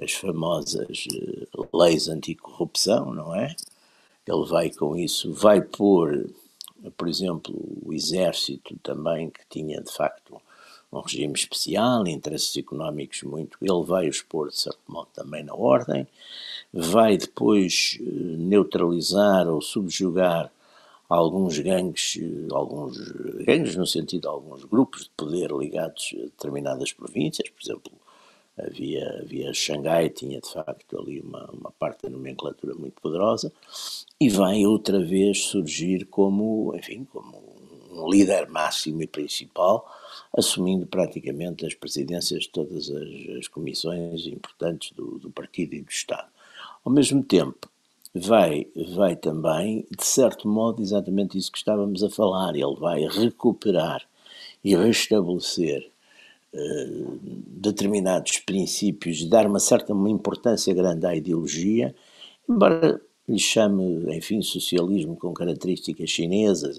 as 0.03 0.13
famosas 0.13 1.07
eh, 1.13 1.47
leis 1.75 2.09
anticorrupção, 2.09 3.13
não 3.13 3.35
é? 3.35 3.55
Ele 4.27 4.47
vai 4.47 4.71
com 4.71 4.97
isso, 4.97 5.33
vai 5.33 5.61
pôr, 5.61 6.31
por 6.97 7.09
exemplo, 7.09 7.55
o 7.85 7.93
exército 7.93 8.79
também, 8.83 9.29
que 9.29 9.41
tinha 9.51 9.83
de 9.83 9.93
facto 9.93 10.41
um 10.93 11.01
regime 11.01 11.35
especial, 11.35 12.07
interesses 12.07 12.57
económicos 12.57 13.23
muito, 13.23 13.57
ele 13.61 13.85
vai 13.85 14.11
pôr 14.29 14.49
de 14.49 14.61
certo 14.61 14.81
modo 14.89 15.09
também 15.15 15.45
na 15.45 15.55
ordem, 15.55 16.07
vai 16.73 17.17
depois 17.17 17.99
eh, 18.01 18.05
neutralizar 18.05 19.49
ou 19.49 19.61
subjugar 19.61 20.51
alguns 21.09 21.59
gangues, 21.59 22.19
alguns 22.53 22.97
gangues 23.45 23.75
no 23.77 23.87
sentido 23.87 24.23
de 24.23 24.29
alguns 24.29 24.65
grupos 24.65 25.05
de 25.05 25.11
poder 25.17 25.51
ligados 25.51 26.15
a 26.15 26.23
determinadas 26.23 26.93
províncias, 26.93 27.49
por 27.49 27.63
exemplo, 27.63 27.93
havia, 28.57 29.21
havia 29.21 29.53
Xangai, 29.53 30.09
tinha 30.11 30.41
de 30.41 30.49
facto 30.49 30.99
ali 30.99 31.21
uma, 31.21 31.51
uma 31.51 31.73
parte 31.73 32.03
da 32.03 32.11
nomenclatura 32.11 32.75
muito 32.75 33.01
poderosa, 33.01 33.53
e 34.21 34.29
vai 34.29 34.65
outra 34.65 35.01
vez 35.01 35.47
surgir 35.47 36.05
como, 36.07 36.75
enfim, 36.77 37.05
como 37.13 37.43
um 37.91 38.09
líder 38.09 38.49
máximo 38.49 39.03
e 39.03 39.07
principal, 39.07 39.85
assumindo 40.37 40.87
praticamente 40.87 41.67
as 41.67 41.75
presidências 41.75 42.43
de 42.43 42.51
todas 42.51 42.91
as, 42.91 43.39
as 43.39 43.49
comissões 43.49 44.27
importantes 44.27 44.93
do, 44.93 45.19
do 45.19 45.31
partido 45.31 45.75
e 45.75 45.83
do 45.83 45.91
Estado. 45.91 46.29
Ao 46.85 46.93
mesmo 46.93 47.23
tempo, 47.23 47.69
vai, 48.15 48.67
vai 48.95 49.17
também, 49.17 49.87
de 49.91 50.05
certo 50.05 50.49
modo, 50.49 50.83
exatamente 50.83 51.37
isso 51.37 51.53
que 51.53 51.59
estávamos 51.59 52.03
a 52.03 52.11
falar. 52.11 52.55
Ele 52.55 52.77
vai 52.77 53.07
recuperar 53.07 54.03
e 54.65 54.75
restabelecer 54.75 55.91
uh, 56.53 57.19
determinados 57.23 58.39
princípios, 58.39 59.25
dar 59.25 59.47
uma 59.47 59.61
certa 59.61 59.93
uma 59.93 60.11
importância 60.11 60.73
grande 60.75 61.07
à 61.07 61.15
ideologia, 61.15 61.95
embora 62.49 63.01
lhe 63.29 63.39
chame, 63.39 64.17
enfim, 64.17 64.43
socialismo 64.43 65.17
com 65.17 65.33
características 65.33 66.11
chinesas, 66.11 66.79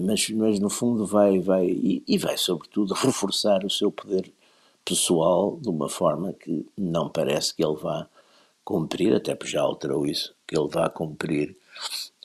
mas, 0.00 0.28
mas 0.30 0.60
no 0.60 0.70
fundo 0.70 1.04
vai, 1.06 1.40
vai 1.40 1.66
e, 1.66 2.02
e 2.06 2.18
vai 2.18 2.36
sobretudo 2.36 2.94
reforçar 2.94 3.64
o 3.64 3.70
seu 3.70 3.90
poder 3.90 4.32
pessoal 4.84 5.56
de 5.60 5.68
uma 5.68 5.88
forma 5.88 6.32
que 6.32 6.66
não 6.76 7.08
parece 7.08 7.54
que 7.54 7.64
ele 7.64 7.76
vá 7.76 8.08
cumprir, 8.64 9.14
até 9.14 9.34
porque 9.34 9.52
já 9.52 9.62
alterou 9.62 10.06
isso, 10.06 10.34
que 10.46 10.56
ele 10.56 10.68
vá 10.68 10.88
cumprir 10.88 11.56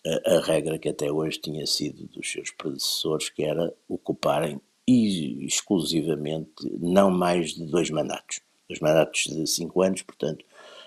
a, 0.06 0.36
a, 0.36 0.42
regra 0.42 0.80
que 0.80 0.90
até 0.90 1.12
hoje 1.12 1.40
tinha 1.40 1.66
sido 1.66 2.06
dos 2.08 2.32
seus 2.32 2.52
predecessores, 2.52 3.30
que 3.30 3.44
era 3.44 3.74
ocuparem 3.88 4.62
exclusivamente 4.88 6.52
não 6.80 7.12
mais 7.12 7.54
de 7.54 7.66
dois 7.66 7.90
mandatos. 7.90 8.42
Dois 8.68 8.80
mandatos 8.80 9.24
de 9.24 9.46
cinco 9.46 9.82
anos, 9.82 10.02
portanto, 10.02 10.44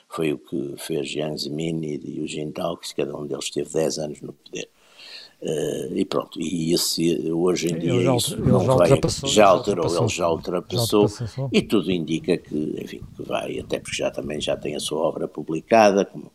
foi 0.09 0.33
o 0.33 0.39
que 0.39 0.75
fez 0.79 1.09
Jiang 1.09 1.37
Zemin 1.37 1.83
e 1.85 2.21
o 2.21 2.27
Jintao, 2.27 2.77
que 2.77 2.95
cada 2.95 3.17
um 3.17 3.27
deles 3.27 3.51
teve 3.51 3.73
dez 3.73 3.99
anos 3.99 4.21
no 4.21 4.33
poder. 4.33 4.69
Uh, 5.43 5.97
e 5.97 6.05
pronto, 6.05 6.41
e 6.41 6.73
esse 6.73 7.29
hoje 7.33 7.73
em 7.73 7.77
dia 7.77 7.93
ele 7.93 8.17
isso 8.17 8.37
já, 8.37 8.45
não 8.45 8.65
já 8.65 8.75
vai, 8.77 8.89
já 9.25 9.47
alterou, 9.49 9.87
ele 9.87 10.09
já 10.09 10.31
ultrapassou, 10.31 11.09
já 11.09 11.09
ultrapassou, 11.09 11.49
e 11.53 11.61
tudo 11.61 11.91
indica 11.91 12.37
que, 12.37 12.77
enfim, 12.81 13.03
que 13.17 13.23
vai, 13.25 13.59
até 13.59 13.81
porque 13.81 13.97
já 13.97 14.09
também 14.09 14.41
já 14.41 14.57
tem 14.57 14.77
a 14.77 14.81
sua 14.81 15.01
obra 15.01 15.27
publicada, 15.27 16.05
como, 16.05 16.31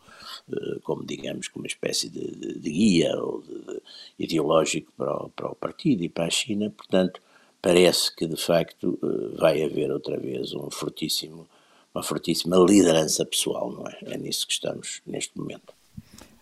uh, 0.50 0.80
como 0.82 1.06
digamos, 1.06 1.48
como 1.48 1.62
uma 1.62 1.68
espécie 1.68 2.10
de, 2.10 2.20
de, 2.20 2.58
de 2.58 2.70
guia 2.70 3.16
ou 3.16 3.40
de, 3.40 3.54
de 3.64 3.80
ideológico 4.18 4.92
para 4.94 5.16
o, 5.24 5.30
para 5.30 5.52
o 5.52 5.54
partido 5.54 6.04
e 6.04 6.10
para 6.10 6.26
a 6.26 6.30
China, 6.30 6.70
portanto, 6.76 7.18
parece 7.62 8.14
que 8.14 8.26
de 8.26 8.36
facto 8.36 8.98
uh, 9.02 9.38
vai 9.38 9.62
haver 9.62 9.90
outra 9.90 10.18
vez 10.18 10.52
um 10.52 10.70
fortíssimo, 10.70 11.48
uma 11.94 12.02
fortíssima 12.02 12.58
liderança 12.58 13.24
pessoal, 13.24 13.72
não 13.72 13.86
é? 13.88 13.98
É 14.02 14.18
nisso 14.18 14.46
que 14.46 14.52
estamos 14.52 15.00
neste 15.06 15.38
momento. 15.38 15.77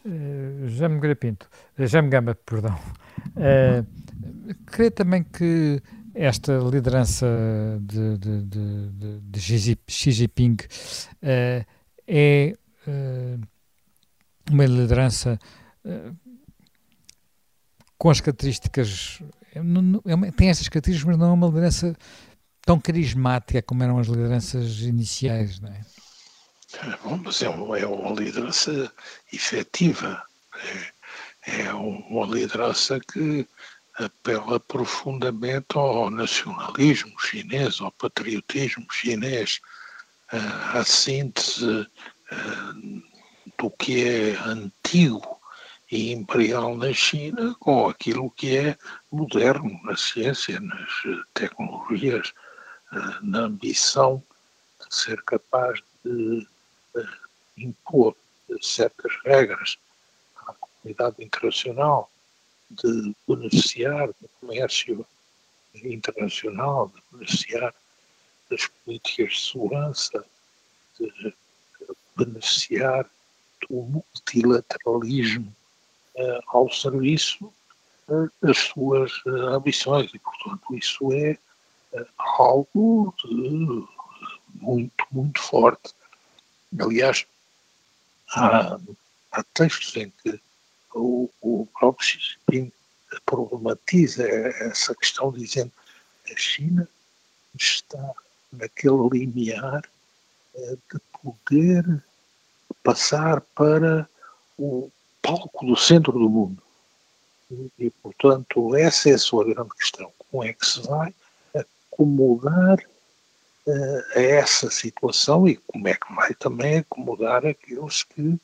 Uh, 0.06 0.68
Jaime 0.68 1.00
Grapinto, 1.00 1.48
uh, 1.76 1.84
Jaime 1.84 2.08
Gama, 2.08 2.36
perdão. 2.36 2.78
Uh, 3.30 3.84
creio 4.66 4.92
também 4.92 5.24
que 5.24 5.82
esta 6.14 6.58
liderança 6.58 7.26
de, 7.80 8.16
de, 8.16 8.42
de, 8.42 9.20
de 9.20 9.40
Xi 9.40 10.12
Jinping 10.12 10.54
uh, 10.54 11.66
é 12.06 12.56
uma 14.48 14.64
liderança 14.64 15.40
com 17.98 18.08
as 18.08 18.20
características. 18.20 19.20
É 19.52 19.60
tem 20.30 20.50
essas 20.50 20.68
características, 20.68 21.08
mas 21.08 21.18
não 21.18 21.30
é 21.30 21.32
uma 21.32 21.48
liderança 21.48 21.96
tão 22.64 22.78
carismática 22.78 23.60
como 23.60 23.82
eram 23.82 23.98
as 23.98 24.06
lideranças 24.06 24.82
iniciais, 24.82 25.58
não 25.58 25.70
é? 25.70 25.80
Bom, 27.02 27.18
mas 27.24 27.42
é 27.42 27.46
é 27.46 27.86
uma 27.86 28.20
liderança 28.20 28.92
efetiva, 29.32 30.22
é, 31.46 31.62
é 31.64 31.72
uma 31.72 32.26
liderança 32.26 33.00
que 33.00 33.48
apela 33.94 34.60
profundamente 34.60 35.76
ao 35.76 36.10
nacionalismo 36.10 37.18
chinês, 37.18 37.80
ao 37.80 37.90
patriotismo 37.92 38.86
chinês, 38.92 39.60
à 40.74 40.84
síntese 40.84 41.86
do 43.56 43.70
que 43.70 44.04
é 44.04 44.36
antigo 44.40 45.40
e 45.90 46.12
imperial 46.12 46.76
na 46.76 46.92
China 46.92 47.54
com 47.58 47.88
aquilo 47.88 48.30
que 48.30 48.56
é 48.56 48.76
moderno 49.10 49.80
na 49.84 49.96
ciência, 49.96 50.60
nas 50.60 50.90
tecnologias, 51.32 52.34
na 53.22 53.40
ambição 53.40 54.22
de 54.80 54.94
ser 54.94 55.22
capaz 55.22 55.80
de 56.04 56.46
impor 57.56 58.16
certas 58.60 59.12
regras 59.24 59.78
à 60.46 60.54
comunidade 60.54 61.22
internacional, 61.24 62.10
de 62.70 63.14
beneficiar 63.26 64.08
do 64.08 64.28
comércio 64.40 65.06
internacional, 65.74 66.92
de 66.94 67.02
beneficiar 67.12 67.74
das 68.50 68.66
políticas 68.66 69.32
de 69.32 69.40
segurança, 69.40 70.24
de 70.98 71.34
beneficiar 72.16 73.08
do 73.68 73.82
multilateralismo 73.82 75.54
uh, 76.16 76.40
ao 76.48 76.70
serviço 76.70 77.52
uh, 78.08 78.30
das 78.40 78.58
suas 78.58 79.12
uh, 79.26 79.54
ambições 79.54 80.12
e, 80.14 80.18
portanto, 80.18 80.74
isso 80.74 81.12
é 81.12 81.38
algo 82.18 83.14
de, 83.24 83.84
muito, 84.54 85.06
muito 85.10 85.40
forte. 85.40 85.94
Aliás, 86.78 87.26
há, 88.30 88.78
há 89.32 89.42
textos 89.54 89.96
em 89.96 90.12
que 90.22 90.40
o, 90.94 91.30
o 91.40 91.66
próprio 91.78 92.06
Xi 92.06 92.18
Jinping 92.18 92.72
problematiza 93.24 94.26
essa 94.28 94.94
questão, 94.94 95.32
dizendo 95.32 95.72
que 96.24 96.32
a 96.32 96.36
China 96.36 96.88
está 97.54 98.12
naquele 98.52 99.08
limiar 99.12 99.82
eh, 100.54 100.76
de 100.92 101.00
poder 101.22 102.02
passar 102.82 103.40
para 103.54 104.08
o 104.58 104.90
palco 105.22 105.66
do 105.66 105.76
centro 105.76 106.12
do 106.12 106.28
mundo. 106.28 106.62
E, 107.50 107.70
e, 107.78 107.90
portanto, 107.90 108.74
essa 108.76 109.10
é 109.10 109.14
a 109.14 109.18
sua 109.18 109.44
grande 109.44 109.70
questão. 109.70 110.12
Como 110.18 110.44
é 110.44 110.52
que 110.52 110.66
se 110.66 110.80
vai 110.82 111.14
acomodar 111.90 112.78
a 114.14 114.20
essa 114.20 114.70
situação 114.70 115.48
e 115.48 115.56
como 115.56 115.88
é 115.88 115.94
que 115.94 116.12
vai 116.14 116.34
também 116.34 116.78
acomodar 116.78 117.44
aqueles 117.44 118.04
que, 118.04 118.38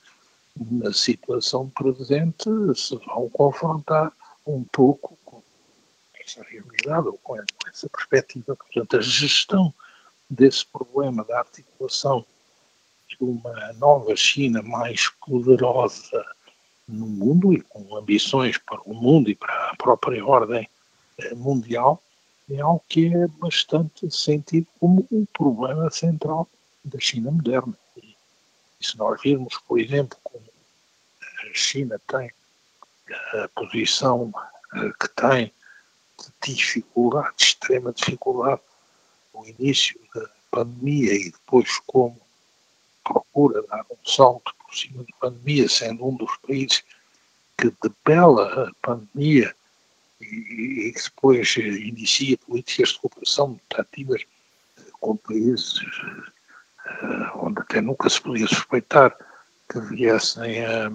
na 0.56 0.92
situação 0.92 1.70
presente, 1.70 2.48
se 2.74 2.96
vão 3.06 3.28
confrontar 3.30 4.12
um 4.46 4.64
pouco 4.64 5.16
com 5.24 5.42
essa 6.20 6.42
realidade 6.42 7.06
ou 7.06 7.18
com 7.18 7.36
essa 7.40 7.88
perspectiva. 7.88 8.56
Portanto, 8.56 8.96
a 8.96 9.00
gestão 9.00 9.72
desse 10.28 10.66
problema 10.66 11.24
da 11.24 11.38
articulação 11.38 12.24
de 13.08 13.16
uma 13.20 13.72
nova 13.74 14.16
China 14.16 14.62
mais 14.62 15.08
poderosa 15.24 16.24
no 16.88 17.06
mundo 17.06 17.52
e 17.52 17.60
com 17.60 17.96
ambições 17.96 18.58
para 18.58 18.80
o 18.84 18.94
mundo 18.94 19.30
e 19.30 19.34
para 19.34 19.70
a 19.70 19.76
própria 19.76 20.24
ordem 20.24 20.68
eh, 21.18 21.34
mundial 21.34 22.02
é 22.50 22.60
algo 22.60 22.84
que 22.88 23.12
é 23.14 23.26
bastante 23.38 24.10
sentido 24.10 24.66
como 24.78 25.06
o 25.10 25.20
um 25.20 25.26
problema 25.26 25.90
central 25.90 26.48
da 26.84 26.98
China 26.98 27.30
moderna. 27.30 27.76
E, 27.96 28.16
se 28.80 28.96
nós 28.98 29.20
virmos, 29.20 29.58
por 29.66 29.78
exemplo, 29.78 30.18
como 30.22 30.44
a 31.22 31.54
China 31.54 32.00
tem 32.08 32.30
a 33.10 33.48
posição 33.54 34.32
eh, 34.74 34.90
que 35.00 35.08
tem 35.08 35.52
de 36.42 36.54
dificuldade, 36.54 37.36
de 37.36 37.44
extrema 37.44 37.92
dificuldade, 37.92 38.60
no 39.34 39.46
início 39.46 39.98
da 40.14 40.28
pandemia 40.50 41.14
e 41.14 41.30
depois 41.30 41.78
como 41.86 42.20
procura 43.04 43.62
dar 43.62 43.84
um 43.90 44.08
salto 44.08 44.54
por 44.58 44.74
cima 44.76 45.02
da 45.02 45.16
pandemia, 45.20 45.68
sendo 45.68 46.06
um 46.06 46.16
dos 46.16 46.36
países 46.38 46.82
que 47.56 47.72
debela 47.82 48.68
a 48.68 48.74
pandemia 48.80 49.54
e, 50.22 50.88
e 50.88 50.92
depois 50.92 51.56
inicia 51.56 52.38
políticas 52.38 52.90
de 52.90 53.00
cooperação 53.00 53.60
ativas 53.74 54.22
com 55.00 55.16
países 55.16 55.82
uh, 55.82 57.46
onde 57.46 57.60
até 57.60 57.80
nunca 57.80 58.08
se 58.08 58.20
podia 58.20 58.46
suspeitar 58.46 59.16
que 59.68 59.80
viessem 59.80 60.64
a, 60.64 60.92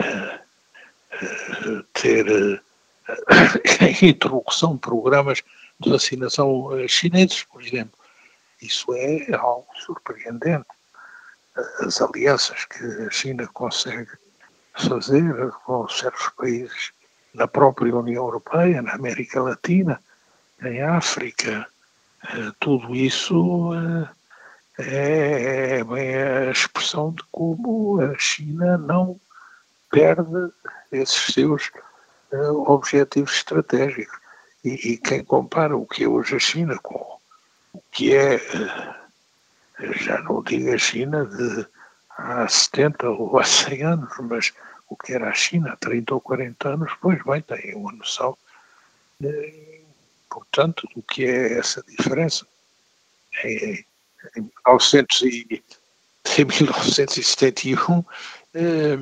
a, 0.00 0.40
a 1.12 1.82
ter 1.94 2.26
a 3.80 4.04
introdução 4.04 4.74
de 4.74 4.80
programas 4.80 5.42
de 5.80 5.90
vacinação 5.90 6.70
chineses, 6.88 7.44
por 7.44 7.62
exemplo. 7.62 7.98
Isso 8.60 8.92
é 8.94 9.32
algo 9.34 9.68
surpreendente. 9.84 10.66
As 11.80 12.00
alianças 12.00 12.64
que 12.64 12.84
a 12.84 13.10
China 13.10 13.46
consegue 13.48 14.10
fazer 14.74 15.50
com 15.64 15.88
certos 15.88 16.28
países 16.36 16.92
na 17.38 17.46
própria 17.46 17.94
União 17.94 18.24
Europeia, 18.24 18.82
na 18.82 18.94
América 18.94 19.40
Latina, 19.40 20.00
em 20.62 20.82
África. 20.82 21.66
Eh, 22.24 22.50
tudo 22.58 22.94
isso 22.94 23.70
eh, 24.78 25.80
é, 25.80 25.80
é 25.80 26.48
a 26.48 26.50
expressão 26.50 27.12
de 27.12 27.22
como 27.30 28.00
a 28.00 28.18
China 28.18 28.76
não 28.76 29.18
perde 29.90 30.52
esses 30.90 31.32
seus 31.32 31.70
eh, 32.32 32.50
objetivos 32.66 33.32
estratégicos. 33.34 34.18
E, 34.64 34.92
e, 34.92 34.98
quem 34.98 35.24
compara 35.24 35.76
o 35.76 35.86
que 35.86 36.02
é 36.02 36.08
hoje 36.08 36.34
a 36.34 36.38
China 36.40 36.76
com 36.82 37.18
o 37.72 37.80
que 37.92 38.14
é, 38.14 38.40
já 39.78 40.20
não 40.22 40.42
digo 40.42 40.74
a 40.74 40.78
China 40.78 41.24
de 41.24 41.64
há 42.18 42.48
70 42.48 43.08
ou 43.08 43.38
há 43.38 43.44
100 43.44 43.82
anos, 43.84 44.12
mas 44.18 44.52
o 44.88 44.96
que 44.96 45.12
era 45.12 45.28
a 45.28 45.34
China 45.34 45.72
há 45.72 45.76
30 45.76 46.14
ou 46.14 46.20
40 46.20 46.68
anos, 46.68 46.92
pois 47.00 47.22
bem, 47.22 47.40
têm 47.42 47.74
uma 47.74 47.92
noção, 47.92 48.36
de, 49.20 49.82
portanto, 50.30 50.88
do 50.94 51.02
que 51.02 51.24
é 51.24 51.58
essa 51.58 51.82
diferença. 51.82 52.46
Em, 53.44 53.84
em, 54.36 54.50
1900 54.66 55.22
em 55.22 56.44
1971, 56.44 58.04
eh, 58.54 58.96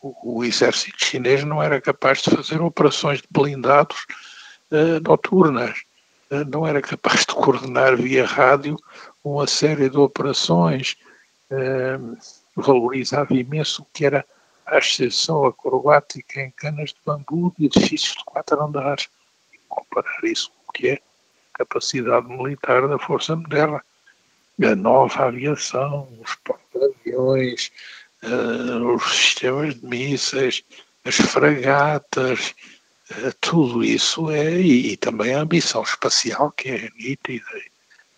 o, 0.00 0.38
o, 0.38 0.44
exército 0.44 1.04
chinês 1.04 1.42
não 1.44 1.62
era 1.62 1.80
capaz 1.80 2.22
de 2.22 2.30
fazer 2.30 2.60
operações 2.60 3.20
de 3.20 3.28
blindados 3.30 4.06
eh, 4.70 5.00
noturnas, 5.00 5.82
eh, 6.30 6.44
não 6.44 6.66
era 6.66 6.80
capaz 6.82 7.20
de 7.20 7.34
coordenar 7.34 7.96
via 7.96 8.26
rádio 8.26 8.76
uma 9.24 9.46
série 9.46 9.88
de 9.88 9.96
operações, 9.96 10.96
eh, 11.50 11.98
valorizava 12.54 13.34
imenso 13.34 13.82
o 13.82 13.86
que 13.92 14.04
era 14.04 14.24
à 14.68 14.78
exceção 14.78 15.44
acrobática 15.46 16.40
em 16.40 16.50
canas 16.50 16.90
de 16.90 16.96
bambu 17.04 17.54
de 17.58 17.66
edifícios 17.66 18.16
de 18.16 18.24
quatro 18.24 18.62
andares. 18.62 19.08
E 19.52 19.58
comparar 19.68 20.24
isso 20.24 20.50
com 20.50 20.70
o 20.70 20.72
que 20.72 20.88
é 20.88 21.00
capacidade 21.54 22.28
militar 22.28 22.86
da 22.86 22.98
Força 22.98 23.34
Moderna. 23.34 23.82
A 24.62 24.74
nova 24.74 25.26
aviação, 25.26 26.08
os 26.20 26.34
porta-aviões, 26.36 27.70
uh, 28.24 28.94
os 28.94 29.04
sistemas 29.04 29.74
de 29.76 29.86
mísseis, 29.86 30.64
as 31.04 31.14
fragatas, 31.14 32.54
uh, 33.10 33.32
tudo 33.40 33.84
isso 33.84 34.30
é, 34.30 34.60
e, 34.60 34.92
e, 34.92 34.96
também 34.96 35.32
a 35.34 35.40
ambição 35.40 35.82
espacial 35.82 36.50
que 36.52 36.70
é 36.70 36.90
nítida 36.96 37.46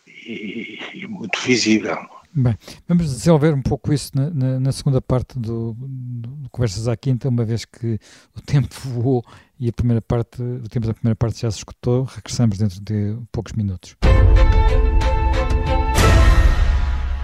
e, 0.06 0.78
e 0.94 1.06
muito 1.06 1.38
visível. 1.40 2.19
Bem, 2.32 2.56
vamos 2.86 3.06
desenvolver 3.06 3.52
um 3.52 3.60
pouco 3.60 3.92
isso 3.92 4.12
na, 4.14 4.30
na, 4.30 4.60
na 4.60 4.70
segunda 4.70 5.02
parte 5.02 5.36
do, 5.36 5.74
do, 5.76 6.48
Conversas 6.50 6.86
à 6.86 6.96
Quinta, 6.96 7.28
uma 7.28 7.44
vez 7.44 7.64
que 7.64 7.98
o 8.36 8.40
tempo 8.46 8.72
voou 8.84 9.24
e 9.58 9.68
a 9.68 9.72
primeira 9.72 10.00
parte, 10.00 10.40
o 10.40 10.68
tempo 10.68 10.86
da 10.86 10.94
primeira 10.94 11.16
parte 11.16 11.40
já 11.40 11.50
se 11.50 11.58
escutou, 11.58 12.04
regressamos 12.04 12.56
dentro 12.56 12.80
de 12.80 13.16
poucos 13.32 13.52
minutos. 13.54 13.96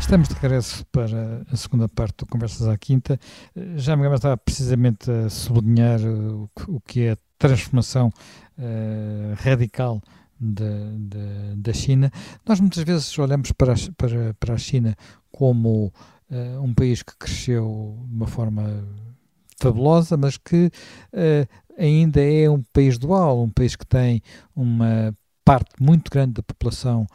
Estamos 0.00 0.28
de 0.28 0.34
regresso 0.34 0.84
para 0.86 1.42
a 1.52 1.56
segunda 1.56 1.88
parte 1.88 2.18
do 2.18 2.26
Conversas 2.26 2.66
à 2.66 2.76
Quinta. 2.76 3.18
Já 3.76 3.96
me 3.96 4.12
estava 4.12 4.36
precisamente 4.36 5.08
a 5.08 5.30
sublinhar 5.30 6.00
o, 6.00 6.50
o 6.66 6.80
que 6.80 7.02
é 7.02 7.12
a 7.12 7.18
transformação 7.38 8.08
uh, 8.58 9.34
radical 9.36 10.02
da, 10.38 10.64
da, 10.98 11.54
da, 11.56 11.72
China. 11.72 12.10
Nós 12.46 12.60
muitas 12.60 12.82
vezes 12.82 13.18
olhamos 13.18 13.52
para 13.52 13.74
para, 13.96 14.34
para 14.34 14.54
a 14.54 14.58
China 14.58 14.96
como 15.30 15.92
uh, 16.30 16.62
um 16.62 16.74
país 16.74 17.02
que 17.02 17.16
cresceu 17.16 17.98
de 18.06 18.14
uma 18.14 18.26
forma 18.26 18.84
fabulosa, 19.58 20.16
mas 20.16 20.36
que 20.36 20.70
uh, 21.12 21.48
ainda 21.78 22.20
é 22.20 22.48
um 22.48 22.62
país 22.72 22.98
dual, 22.98 23.42
um 23.42 23.50
país 23.50 23.76
que 23.76 23.86
tem 23.86 24.22
uma 24.54 25.14
parte 25.44 25.70
muito 25.80 26.10
grande 26.10 26.34
da 26.34 26.42
população 26.42 27.06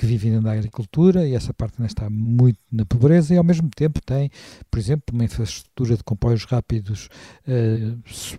que 0.00 0.06
vive 0.06 0.28
ainda 0.28 0.40
da 0.40 0.52
agricultura 0.52 1.28
e 1.28 1.34
essa 1.34 1.52
parte 1.52 1.74
ainda 1.76 1.86
está 1.86 2.08
muito 2.08 2.58
na 2.72 2.86
pobreza 2.86 3.34
e 3.34 3.36
ao 3.36 3.44
mesmo 3.44 3.68
tempo 3.68 4.00
tem, 4.00 4.30
por 4.70 4.78
exemplo, 4.80 5.04
uma 5.12 5.24
infraestrutura 5.24 5.94
de 5.94 6.02
comboios 6.02 6.44
rápidos 6.46 7.10
uh, 7.46 7.98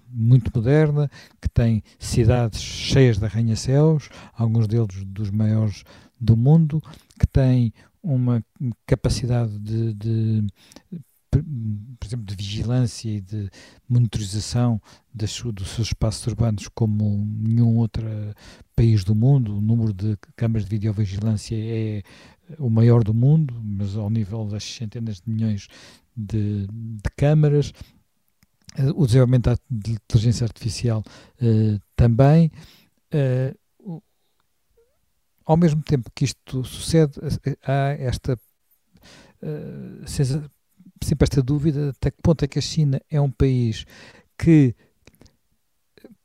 muito 0.10 0.52
moderna, 0.56 1.08
que 1.40 1.48
tem 1.48 1.84
cidades 2.00 2.60
cheias 2.60 3.20
de 3.20 3.26
arranha-céus, 3.26 4.10
alguns 4.34 4.66
deles 4.66 5.04
dos 5.06 5.30
maiores 5.30 5.84
do 6.20 6.36
mundo, 6.36 6.82
que 7.20 7.28
tem 7.28 7.72
uma 8.02 8.44
capacidade 8.88 9.56
de, 9.60 9.94
de 9.94 10.48
por 11.32 12.06
exemplo, 12.06 12.26
de 12.26 12.36
vigilância 12.36 13.10
e 13.10 13.22
de 13.22 13.50
monitorização 13.88 14.82
das, 15.14 15.42
dos 15.42 15.70
seus 15.70 15.88
espaços 15.88 16.28
urbanos 16.28 16.68
como 16.68 17.26
nenhum 17.26 17.78
outro 17.78 18.06
país 18.76 19.04
do 19.04 19.16
mundo. 19.16 19.58
O 19.58 19.62
número 19.62 19.94
de 19.94 20.18
câmaras 20.36 20.66
de 20.66 20.70
videovigilância 20.70 21.56
é 21.56 22.04
o 22.60 22.70
maior 22.70 23.04
do 23.04 23.14
mundo, 23.14 23.54
mas 23.64 23.96
ao 23.96 24.10
nível 24.10 24.46
das 24.46 24.64
centenas 24.64 25.22
de 25.22 25.30
milhões 25.30 25.68
de, 26.16 26.68
de 26.68 27.10
câmaras. 27.16 27.72
O 28.96 29.06
desenvolvimento 29.06 29.58
de 29.70 29.94
inteligência 29.94 30.46
artificial 30.46 31.04
também. 31.96 32.52
Ao 35.46 35.58
mesmo 35.58 35.82
tempo 35.82 36.10
que 36.14 36.26
isto 36.26 36.64
sucede, 36.64 37.20
há 37.66 37.90
esta 38.00 38.34
uh, 39.42 40.08
sempre 41.04 41.26
esta 41.26 41.42
dúvida 41.42 41.90
até 41.90 42.12
que 42.12 42.22
ponto 42.22 42.44
é 42.44 42.48
que 42.48 42.60
a 42.60 42.62
China 42.62 43.02
é 43.10 43.20
um 43.20 43.32
país 43.32 43.86
que 44.38 44.76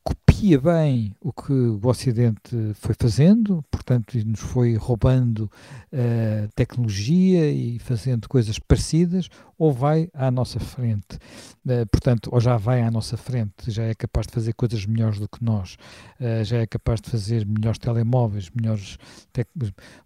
copia 0.07 0.61
bem 0.61 1.15
o 1.21 1.33
que 1.33 1.53
o 1.53 1.81
Ocidente 1.85 2.75
foi 2.75 2.95
fazendo, 2.97 3.65
portanto, 3.71 4.17
nos 4.25 4.39
foi 4.39 4.77
roubando 4.77 5.51
uh, 5.93 6.49
tecnologia 6.55 7.51
e 7.51 7.79
fazendo 7.81 8.29
coisas 8.29 8.59
parecidas, 8.59 9.29
ou 9.59 9.73
vai 9.73 10.09
à 10.13 10.31
nossa 10.31 10.61
frente. 10.61 11.17
Uh, 11.65 11.87
portanto, 11.91 12.31
ou 12.33 12.41
já 12.41 12.57
vai 12.57 12.83
à 12.83 12.91
nossa 12.91 13.17
frente, 13.17 13.71
já 13.71 13.85
é 13.85 13.95
capaz 13.95 14.27
de 14.27 14.33
fazer 14.33 14.53
coisas 14.53 14.85
melhores 14.87 15.19
do 15.19 15.29
que 15.29 15.43
nós, 15.43 15.77
uh, 16.21 16.45
já 16.45 16.59
é 16.59 16.67
capaz 16.67 17.01
de 17.01 17.11
fazer 17.11 17.47
melhores 17.47 17.79
telemóveis, 17.79 18.51
melhores 18.55 18.99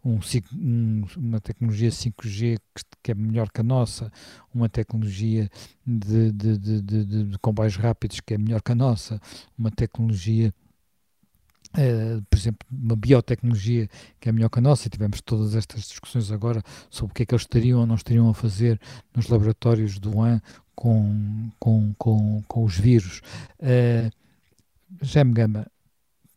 um, 0.04 0.18
um, 0.54 1.04
uma 1.16 1.40
tecnologia 1.40 1.90
5G 1.90 2.58
que, 2.74 2.82
que, 3.02 3.10
é 3.12 3.14
melhor 3.14 3.50
que 3.50 3.60
a 3.60 3.64
nossa, 3.64 4.10
uma 4.54 4.68
tecnologia 4.68 5.50
de, 5.86 6.32
de, 6.32 6.58
de, 6.58 6.82
de, 6.82 7.24
de 7.24 7.38
comboios 7.38 7.76
rápidos 7.76 8.20
que 8.20 8.34
é 8.34 8.38
melhor 8.38 8.62
que 8.62 8.72
a 8.72 8.74
nossa, 8.74 9.20
uma 9.58 9.70
tecnologia 9.70 10.54
Uh, 11.72 12.20
por 12.28 12.36
exemplo, 12.36 12.66
uma 12.70 12.96
biotecnologia 12.96 13.88
que 14.18 14.28
é 14.28 14.32
melhor 14.32 14.48
que 14.48 14.58
a 14.58 14.62
nossa, 14.62 14.88
e 14.88 14.90
tivemos 14.90 15.20
todas 15.20 15.54
estas 15.54 15.82
discussões 15.82 16.32
agora 16.32 16.62
sobre 16.90 17.12
o 17.12 17.14
que 17.14 17.22
é 17.22 17.26
que 17.26 17.32
eles 17.32 17.42
estariam 17.42 17.80
ou 17.80 17.86
não 17.86 17.94
estariam 17.94 18.28
a 18.28 18.34
fazer 18.34 18.80
nos 19.14 19.28
laboratórios 19.28 19.98
do 20.00 20.16
Wuhan 20.16 20.40
com, 20.74 21.50
com, 21.60 21.94
com, 21.96 22.42
com 22.48 22.64
os 22.64 22.76
vírus. 22.76 23.20
Uh, 23.60 24.10
Gama, 25.32 25.66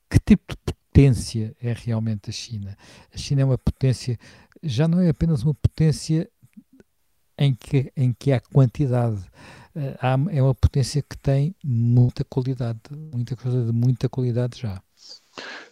que 0.09 0.19
tipo 0.19 0.53
de 0.53 0.57
potência 0.63 1.55
é 1.61 1.73
realmente 1.73 2.29
a 2.29 2.33
China? 2.33 2.77
A 3.11 3.17
China 3.17 3.41
é 3.41 3.45
uma 3.45 3.57
potência, 3.57 4.19
já 4.61 4.87
não 4.87 4.99
é 4.99 5.09
apenas 5.09 5.41
uma 5.41 5.55
potência 5.55 6.29
em 7.37 7.55
que, 7.55 7.91
em 7.97 8.13
que 8.13 8.31
há 8.31 8.39
quantidade, 8.39 9.19
há, 9.99 10.15
é 10.31 10.41
uma 10.41 10.53
potência 10.53 11.01
que 11.01 11.17
tem 11.17 11.55
muita 11.63 12.23
qualidade, 12.23 12.79
muita 13.11 13.35
coisa 13.35 13.65
de 13.65 13.71
muita 13.71 14.07
qualidade 14.07 14.59
já. 14.59 14.81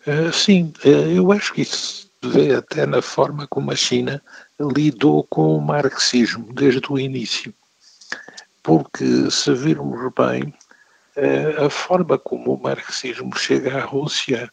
Uh, 0.08 0.32
sim, 0.34 0.74
uh, 0.86 0.88
eu 0.88 1.32
acho 1.32 1.54
que 1.54 1.62
isso 1.62 2.10
se 2.24 2.30
vê 2.30 2.56
até 2.56 2.86
na 2.86 3.02
forma 3.02 3.48
como 3.48 3.72
a 3.72 3.76
China 3.76 4.22
lidou 4.60 5.24
com 5.26 5.56
o 5.56 5.62
marxismo 5.62 6.52
desde 6.54 6.82
o 6.90 7.00
início. 7.00 7.54
Porque, 8.64 9.30
se 9.30 9.54
virmos 9.54 10.12
bem, 10.14 10.54
uh, 11.18 11.66
a 11.66 11.70
forma 11.70 12.18
como 12.18 12.54
o 12.54 12.62
marxismo 12.62 13.36
chega 13.38 13.78
à 13.78 13.86
Rússia 13.86 14.52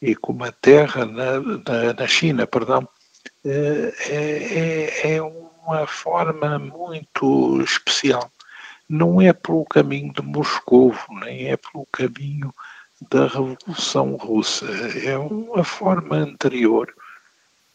e 0.00 0.14
como 0.14 0.44
a 0.44 0.52
terra 0.52 1.04
na, 1.04 1.40
na, 1.40 1.92
na 1.98 2.06
China, 2.06 2.46
perdão, 2.46 2.88
é, 3.44 3.94
é, 4.08 5.14
é 5.16 5.22
uma 5.22 5.86
forma 5.86 6.58
muito 6.58 7.60
especial. 7.60 8.30
Não 8.88 9.20
é 9.20 9.32
pelo 9.32 9.64
caminho 9.64 10.12
de 10.12 10.22
Moscou, 10.22 10.94
nem 11.22 11.48
é 11.48 11.56
pelo 11.56 11.86
caminho 11.90 12.54
da 13.10 13.26
Revolução 13.26 14.16
Russa. 14.16 14.66
É 15.04 15.16
uma 15.18 15.64
forma 15.64 16.16
anterior 16.16 16.92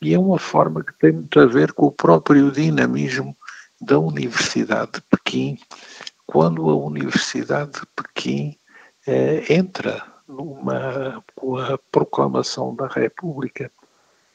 e 0.01 0.13
é 0.13 0.19
uma 0.19 0.39
forma 0.39 0.83
que 0.83 0.93
tem 0.93 1.11
muito 1.11 1.39
a 1.39 1.45
ver 1.45 1.73
com 1.73 1.87
o 1.87 1.91
próprio 1.91 2.51
dinamismo 2.51 3.35
da 3.79 3.99
Universidade 3.99 4.93
de 4.93 5.01
Pequim, 5.01 5.57
quando 6.25 6.69
a 6.69 6.75
Universidade 6.75 7.71
de 7.71 7.85
Pequim 7.95 8.57
eh, 9.05 9.43
entra 9.53 10.03
numa, 10.27 11.23
com 11.35 11.57
a 11.57 11.77
proclamação 11.91 12.75
da 12.75 12.87
República, 12.87 13.71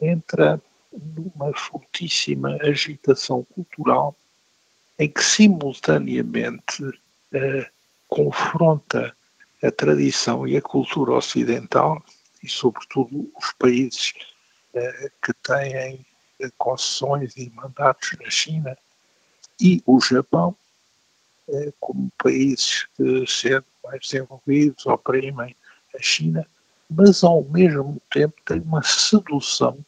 entra 0.00 0.60
numa 0.92 1.52
fortíssima 1.54 2.56
agitação 2.60 3.44
cultural 3.54 4.16
em 4.98 5.08
que 5.08 5.22
simultaneamente 5.22 6.82
eh, 7.32 7.68
confronta 8.08 9.15
a 9.62 9.70
tradição 9.70 10.46
e 10.46 10.56
a 10.56 10.62
cultura 10.62 11.12
ocidental, 11.12 12.02
e 12.42 12.48
sobretudo 12.48 13.30
os 13.36 13.52
países 13.58 14.12
eh, 14.74 15.10
que 15.22 15.32
têm 15.34 16.04
eh, 16.40 16.50
concessões 16.58 17.36
e 17.36 17.50
mandatos 17.50 18.16
na 18.22 18.30
China, 18.30 18.76
e 19.60 19.82
o 19.86 20.00
Japão, 20.00 20.54
eh, 21.48 21.72
como 21.80 22.10
países 22.22 22.86
que, 22.96 23.24
sendo 23.26 23.64
mais 23.82 24.00
desenvolvidos, 24.00 24.84
oprimem 24.86 25.56
a 25.94 26.02
China, 26.02 26.46
mas 26.90 27.24
ao 27.24 27.42
mesmo 27.44 28.00
tempo 28.10 28.34
têm 28.44 28.60
uma 28.60 28.82
sedução 28.82 29.78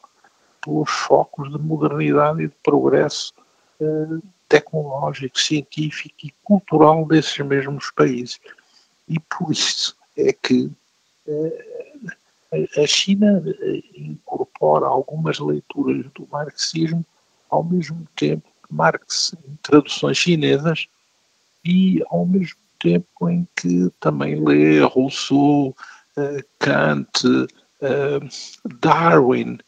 pelos 0.60 0.90
focos 0.90 1.50
de 1.52 1.58
modernidade 1.58 2.42
e 2.42 2.48
de 2.48 2.54
progresso 2.62 3.32
eh, 3.80 4.18
tecnológico, 4.48 5.38
científico 5.38 6.14
e 6.24 6.30
cultural 6.42 7.04
desses 7.06 7.38
mesmos 7.38 7.90
países. 7.90 8.40
E 9.08 9.18
por 9.20 9.50
isso 9.50 9.96
é 10.16 10.32
que 10.32 10.70
eh, 11.26 12.82
a 12.82 12.86
China 12.86 13.42
eh, 13.46 13.82
incorpora 13.94 14.86
algumas 14.86 15.38
leituras 15.38 16.04
do 16.14 16.28
marxismo 16.30 17.04
ao 17.50 17.64
mesmo 17.64 18.06
tempo 18.16 18.48
que 18.66 18.74
Marx 18.74 19.34
em 19.46 19.56
traduções 19.62 20.18
chinesas 20.18 20.86
e 21.64 22.02
ao 22.10 22.26
mesmo 22.26 22.58
tempo 22.78 23.28
em 23.28 23.46
que 23.56 23.90
também 24.00 24.42
lê 24.44 24.80
Rousseau, 24.80 25.74
eh, 26.16 26.44
Kant, 26.58 27.22
Darwin, 28.80 29.58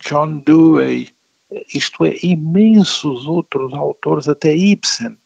John 0.00 0.38
Dewey, 0.38 1.14
isto 1.72 2.04
é, 2.04 2.16
imensos 2.22 3.26
outros 3.26 3.72
autores, 3.74 4.28
até 4.28 4.56
Ibsen, 4.56 5.16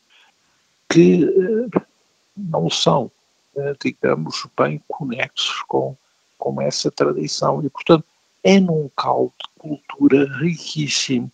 que 0.91 1.27
não 2.37 2.69
são 2.69 3.11
digamos, 3.81 4.47
bem 4.59 4.83
conexos 4.89 5.63
com, 5.69 5.97
com 6.39 6.61
essa 6.61 6.91
tradição. 6.91 7.65
E, 7.65 7.71
portanto, 7.71 8.05
é 8.43 8.61
num 8.61 8.89
caldo 8.97 9.33
de 9.41 9.49
cultura 9.59 10.25
riquíssimo 10.39 11.31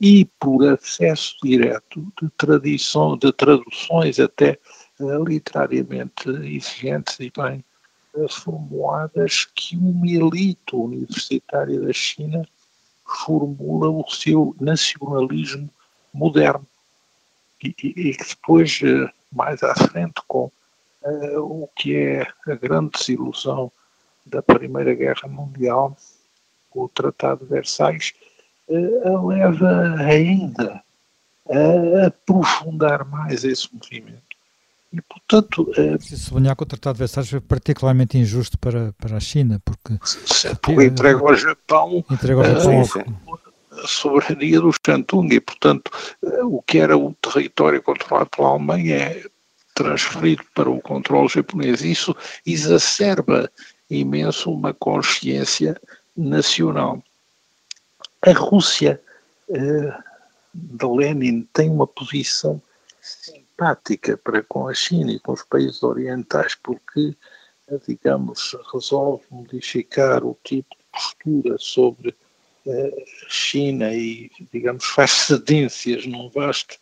e 0.00 0.24
por 0.38 0.66
acesso 0.66 1.36
direto 1.42 2.12
de 2.20 2.28
tradição, 2.30 3.16
de 3.16 3.32
traduções 3.32 4.18
até 4.18 4.58
uh, 4.98 5.24
literariamente 5.24 6.28
exigentes 6.28 7.20
e 7.20 7.30
bem 7.36 7.64
uh, 8.14 8.28
formuladas 8.28 9.46
que 9.54 9.76
uma 9.76 10.06
elite 10.06 10.74
universitária 10.74 11.80
da 11.80 11.92
China 11.92 12.46
formula 13.06 13.88
o 13.88 14.04
seu 14.10 14.56
nacionalismo 14.60 15.70
moderno 16.12 16.66
e, 17.62 17.72
que 17.72 18.24
depois, 18.28 18.80
mais 19.32 19.62
à 19.62 19.74
frente, 19.74 20.14
com 20.26 20.50
o 21.38 21.68
que 21.76 21.96
é 21.96 22.26
a 22.46 22.54
grande 22.54 22.92
desilusão 22.98 23.70
da 24.24 24.42
Primeira 24.42 24.94
Guerra 24.94 25.28
Mundial, 25.28 25.96
o 26.74 26.88
Tratado 26.88 27.44
de 27.44 27.50
Versalhes, 27.50 28.14
leva 28.68 29.96
ainda 30.00 30.82
a 31.48 32.06
aprofundar 32.06 33.04
mais 33.04 33.44
esse 33.44 33.68
movimento. 33.72 34.22
E, 34.92 35.02
portanto. 35.02 35.70
Se 36.00 36.16
sublinhar 36.16 36.56
que 36.56 36.62
o 36.62 36.66
Tratado 36.66 36.94
de 36.94 37.00
Versalhes 37.00 37.30
foi 37.30 37.40
particularmente 37.40 38.16
injusto 38.16 38.56
para, 38.58 38.94
para 38.98 39.16
a 39.16 39.20
China, 39.20 39.60
porque. 39.64 39.98
porque 40.62 40.84
entrega 40.84 41.18
ao 41.18 41.34
Japão, 41.34 42.04
entrega 42.10 42.40
ao 42.40 42.84
Japão 42.84 43.38
a, 43.72 43.80
a 43.82 43.86
soberania 43.88 44.60
do 44.60 44.70
Shantung, 44.72 45.34
e, 45.34 45.40
portanto, 45.40 45.90
o 46.44 46.62
que 46.62 46.78
era 46.78 46.96
o 46.96 47.12
território 47.14 47.82
controlado 47.82 48.30
pela 48.30 48.50
Alemanha 48.50 48.96
é 48.96 49.24
transferido 49.74 50.44
para 50.54 50.70
o 50.70 50.80
controle 50.80 51.28
japonês. 51.28 51.82
Isso 51.82 52.16
exacerba 52.46 53.50
imenso 53.90 54.52
uma 54.52 54.72
consciência 54.72 55.80
nacional. 56.16 57.02
A 58.22 58.32
Rússia. 58.32 59.00
Uh, 59.48 59.92
de 60.54 60.86
Lenin 60.86 61.48
tem 61.52 61.68
uma 61.68 61.86
posição 61.86 62.62
simpática 63.00 64.16
para 64.16 64.42
com 64.42 64.68
a 64.68 64.74
China 64.74 65.12
e 65.12 65.18
com 65.18 65.32
os 65.32 65.42
países 65.42 65.82
orientais, 65.82 66.54
porque, 66.54 67.16
digamos, 67.86 68.56
resolve 68.72 69.24
modificar 69.30 70.24
o 70.24 70.38
tipo 70.44 70.68
de 70.70 70.84
postura 70.92 71.56
sobre 71.58 72.14
a 72.66 72.70
eh, 72.70 73.04
China 73.28 73.92
e, 73.92 74.30
digamos, 74.52 74.84
faz 74.84 75.10
cedências 75.10 76.06
num 76.06 76.30
vasto 76.30 76.78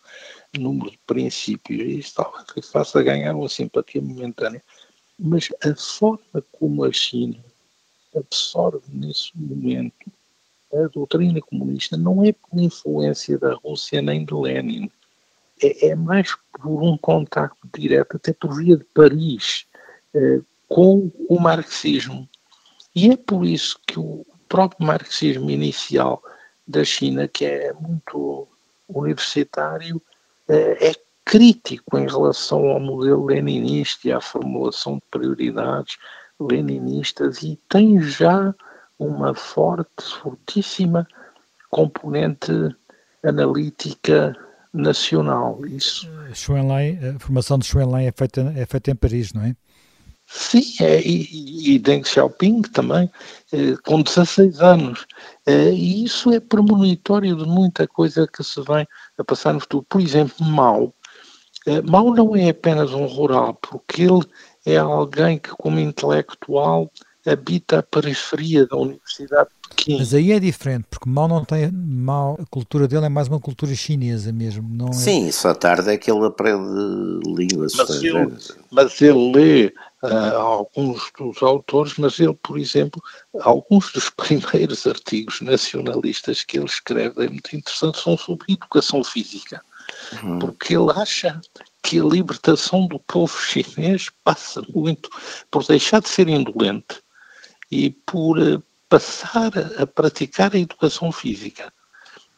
número 0.59 0.91
de 0.91 0.99
princípios. 1.05 1.81
E 1.81 1.99
isso 1.99 2.15
talvez 2.15 2.69
faça 2.71 3.03
ganhar 3.03 3.35
uma 3.35 3.49
simpatia 3.49 4.01
momentânea. 4.01 4.63
Mas 5.19 5.49
a 5.63 5.75
forma 5.75 6.43
como 6.51 6.83
a 6.83 6.91
China 6.91 7.37
absorve 8.15 8.83
nesse 8.89 9.31
momento 9.35 10.11
a 10.73 10.87
doutrina 10.87 11.39
comunista 11.41 11.95
não 11.95 12.25
é 12.25 12.31
por 12.31 12.59
influência 12.59 13.37
da 13.37 13.53
Rússia 13.53 14.01
nem 14.01 14.25
de 14.25 14.33
Lenin, 14.33 14.89
é, 15.61 15.89
é 15.89 15.95
mais 15.95 16.35
por 16.51 16.83
um 16.83 16.97
contacto 16.97 17.67
direto, 17.75 18.17
até 18.17 18.33
por 18.33 18.55
via 18.55 18.77
de 18.77 18.83
Paris, 18.85 19.65
eh, 20.13 20.41
com 20.67 21.11
o 21.29 21.39
marxismo. 21.39 22.27
E 22.95 23.11
é 23.11 23.17
por 23.17 23.45
isso 23.45 23.79
que 23.85 23.99
o 23.99 24.25
próprio 24.49 24.85
marxismo 24.85 25.49
inicial 25.49 26.23
da 26.67 26.83
China, 26.83 27.27
que 27.27 27.45
é 27.45 27.73
muito 27.73 28.47
universitário, 28.87 30.01
é 30.55 30.93
crítico 31.25 31.97
em 31.97 32.07
relação 32.07 32.69
ao 32.69 32.79
modelo 32.79 33.25
leninista 33.25 34.07
e 34.07 34.11
à 34.11 34.19
formulação 34.19 34.95
de 34.95 35.03
prioridades 35.09 35.97
leninistas 36.39 37.41
e 37.43 37.59
tem 37.69 38.01
já 38.01 38.53
uma 38.99 39.33
forte, 39.33 40.03
fortíssima 40.21 41.07
componente 41.69 42.51
analítica 43.23 44.35
nacional. 44.73 45.65
Isso. 45.65 46.09
Schoenlein, 46.33 46.99
a 47.15 47.19
formação 47.19 47.57
de 47.57 47.65
Schoenlein 47.65 48.05
é 48.05 48.11
feita, 48.11 48.53
é 48.55 48.65
feita 48.65 48.91
em 48.91 48.95
Paris, 48.95 49.33
não 49.33 49.43
é? 49.43 49.55
Sim, 50.35 50.63
é, 50.81 50.99
e, 50.99 51.75
e 51.75 51.79
Deng 51.79 52.03
Xiaoping 52.03 52.63
também, 52.63 53.07
eh, 53.51 53.75
com 53.85 54.01
16 54.01 54.59
anos. 54.61 55.05
Eh, 55.45 55.71
e 55.71 56.03
isso 56.03 56.31
é 56.31 56.39
premonitório 56.39 57.35
de 57.35 57.45
muita 57.45 57.87
coisa 57.87 58.27
que 58.27 58.43
se 58.43 58.59
vem 58.61 58.87
a 59.15 59.23
passar 59.23 59.53
no 59.53 59.59
futuro. 59.59 59.85
Por 59.87 60.01
exemplo, 60.01 60.43
Mao. 60.43 60.91
Eh, 61.67 61.83
Mao 61.83 62.15
não 62.15 62.35
é 62.35 62.49
apenas 62.49 62.91
um 62.93 63.05
rural, 63.05 63.53
porque 63.61 64.01
ele 64.01 64.25
é 64.65 64.77
alguém 64.77 65.37
que, 65.37 65.51
como 65.51 65.79
intelectual, 65.79 66.91
habita 67.27 67.79
a 67.79 67.83
periferia 67.83 68.65
da 68.65 68.75
Universidade 68.75 69.49
de 69.49 69.69
Pequim. 69.69 69.97
Mas 69.99 70.15
aí 70.15 70.31
é 70.31 70.39
diferente, 70.39 70.85
porque 70.89 71.07
Mao 71.07 71.27
não 71.27 71.45
tem. 71.45 71.71
Mao, 71.71 72.39
a 72.41 72.45
cultura 72.47 72.87
dele 72.87 73.05
é 73.05 73.09
mais 73.09 73.27
uma 73.27 73.39
cultura 73.39 73.75
chinesa 73.75 74.31
mesmo. 74.33 74.67
Não 74.67 74.87
é... 74.87 74.93
Sim, 74.93 75.31
só 75.31 75.53
tarde 75.53 75.91
é 75.91 75.97
que 75.97 76.09
ele 76.09 76.25
aprende 76.25 76.63
línguas 77.27 77.73
mas 77.75 78.03
ele, 78.03 78.33
mas 78.71 78.99
ele 78.99 79.31
lê 79.31 79.73
uh, 80.03 80.37
alguns 80.37 81.11
dos 81.17 81.41
autores, 81.41 81.97
mas 81.97 82.19
ele, 82.19 82.33
por 82.33 82.57
exemplo, 82.59 83.01
alguns 83.41 83.91
dos 83.91 84.09
primeiros 84.11 84.85
artigos 84.85 85.41
nacionalistas 85.41 86.43
que 86.43 86.57
ele 86.57 86.65
escreve, 86.65 87.25
é 87.25 87.29
muito 87.29 87.55
interessante, 87.55 87.99
são 87.99 88.17
sobre 88.17 88.53
educação 88.53 89.03
física. 89.03 89.61
Uhum. 90.21 90.39
Porque 90.39 90.75
ele 90.75 90.91
acha 90.91 91.41
que 91.81 91.99
a 91.99 92.03
libertação 92.03 92.87
do 92.87 92.99
povo 92.99 93.37
chinês 93.37 94.09
passa 94.23 94.61
muito 94.73 95.09
por 95.49 95.65
deixar 95.65 96.01
de 96.01 96.09
ser 96.09 96.27
indolente 96.29 97.01
e 97.69 97.89
por 97.89 98.39
eh, 98.39 98.61
passar 98.87 99.51
a 99.77 99.85
praticar 99.85 100.53
a 100.53 100.59
educação 100.59 101.11
física. 101.11 101.73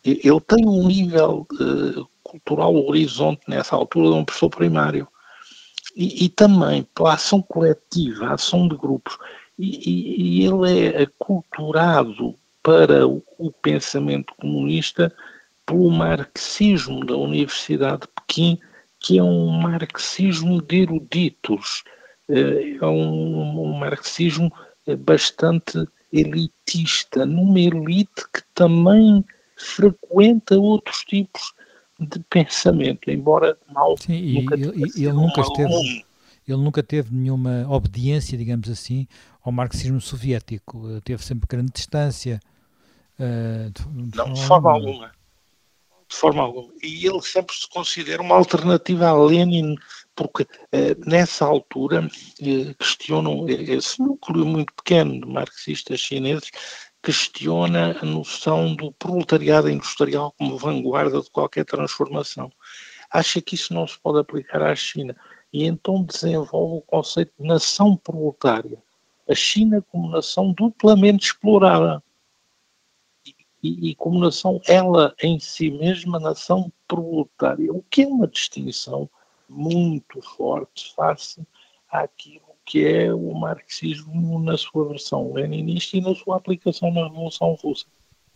Ele 0.04 0.40
tem 0.42 0.66
um 0.68 0.88
nível 0.88 1.48
uh, 1.54 2.08
cultural 2.24 2.76
horizonte 2.76 3.42
nessa 3.48 3.76
altura 3.76 4.10
de 4.10 4.14
um 4.14 4.26
professor 4.26 4.50
primário. 4.50 5.08
E, 5.96 6.26
e, 6.26 6.30
também 6.30 6.84
pela 6.94 7.14
ação 7.14 7.42
coletiva, 7.42 8.28
a 8.28 8.34
ação 8.34 8.68
de 8.68 8.76
grupos. 8.76 9.18
E, 9.58 10.42
e 10.42 10.46
ele 10.46 10.88
é 10.88 11.04
aculturado 11.04 12.36
para 12.62 13.08
o, 13.08 13.24
o, 13.38 13.52
pensamento 13.52 14.34
comunista 14.36 15.14
pelo 15.66 15.90
marxismo 15.90 17.06
da 17.06 17.16
Universidade 17.16 18.02
de 18.02 18.08
Pequim, 18.08 18.60
que 19.00 19.18
é 19.18 19.24
um 19.24 19.48
marxismo 19.50 20.62
de 20.62 20.82
eruditos, 20.82 21.84
eh, 22.28 22.78
é 22.82 22.86
um, 22.86 23.62
um 23.62 23.78
marxismo 23.78 24.52
bastante 25.00 25.88
elitista, 26.12 27.26
numa 27.26 27.60
elite 27.60 28.24
que 28.34 28.42
também 28.54 29.24
frequenta 29.56 30.58
outros 30.60 31.04
tipos 31.04 31.54
de 32.00 32.20
pensamento, 32.30 33.10
embora 33.10 33.58
mal 33.72 33.96
Sim, 33.98 34.14
e 34.14 34.42
nunca 34.42 34.56
ele, 34.56 34.92
ele 34.96 35.14
nunca 35.14 35.42
esteve 35.42 36.06
ele 36.48 36.58
nunca 36.58 36.84
teve 36.84 37.14
nenhuma 37.14 37.66
obediência, 37.68 38.38
digamos 38.38 38.70
assim, 38.70 39.08
ao 39.44 39.52
marxismo 39.52 40.00
soviético. 40.00 41.02
Teve 41.04 41.24
sempre 41.24 41.48
grande 41.48 41.72
distância. 41.72 42.40
Uh, 43.20 43.72
de, 43.72 44.16
não, 44.16 44.34
de 44.34 44.46
forma 44.46 44.72
alguma. 44.72 45.12
De 46.08 46.16
forma 46.16 46.44
alguma. 46.44 46.72
E 46.84 47.08
ele 47.08 47.22
sempre 47.24 47.56
se 47.56 47.68
considera 47.68 48.22
uma 48.22 48.36
alternativa 48.36 49.08
a 49.08 49.18
Lenin 49.18 49.76
porque 50.16 50.48
eh, 50.72 50.96
nessa 51.06 51.46
altura 51.46 52.10
eh, 52.42 52.74
questionam 52.80 53.46
esse 53.50 54.02
núcleo 54.02 54.46
muito 54.46 54.74
pequeno 54.74 55.20
de 55.20 55.28
marxistas 55.28 56.00
chineses 56.00 56.50
questiona 57.06 57.96
a 58.02 58.04
noção 58.04 58.76
do 58.76 58.92
proletariado 58.92 59.70
industrial 59.70 60.34
como 60.40 60.58
vanguarda 60.58 61.22
de 61.22 61.30
qualquer 61.30 61.64
transformação. 61.64 62.52
Acha 63.12 63.40
que 63.40 63.54
isso 63.54 63.76
não 63.76 63.86
se 63.86 64.00
pode 64.00 64.18
aplicar 64.18 64.64
à 64.64 64.76
China 64.76 65.16
e 65.54 65.66
então 65.66 66.02
desenvolve 66.02 66.80
o 66.80 66.82
conceito 66.82 67.32
de 67.40 67.48
nação 67.48 67.96
proletária. 67.96 68.82
A 69.30 69.36
China 69.36 69.86
como 69.92 70.10
nação 70.10 70.52
duplamente 70.52 71.28
explorada 71.28 72.04
e, 73.62 73.92
e 73.92 73.96
como 73.96 74.20
nação 74.20 74.60
ela 74.68 75.14
em 75.22 75.40
si 75.40 75.70
mesma 75.70 76.20
nação 76.20 76.74
proletária, 76.88 77.72
o 77.72 77.84
que 77.84 78.02
é 78.02 78.08
uma 78.08 78.28
distinção 78.28 79.08
muito 79.48 80.24
forte 80.24 80.92
face 80.96 81.46
àquilo 81.88 82.55
que 82.66 82.86
é 82.86 83.14
o 83.14 83.34
marxismo 83.34 84.40
na 84.40 84.58
sua 84.58 84.88
versão 84.90 85.32
leninista 85.34 85.98
e 85.98 86.02
na 86.02 86.16
sua 86.16 86.38
aplicação 86.38 86.92
na 86.92 87.04
Revolução 87.04 87.54
Russa. 87.62 87.86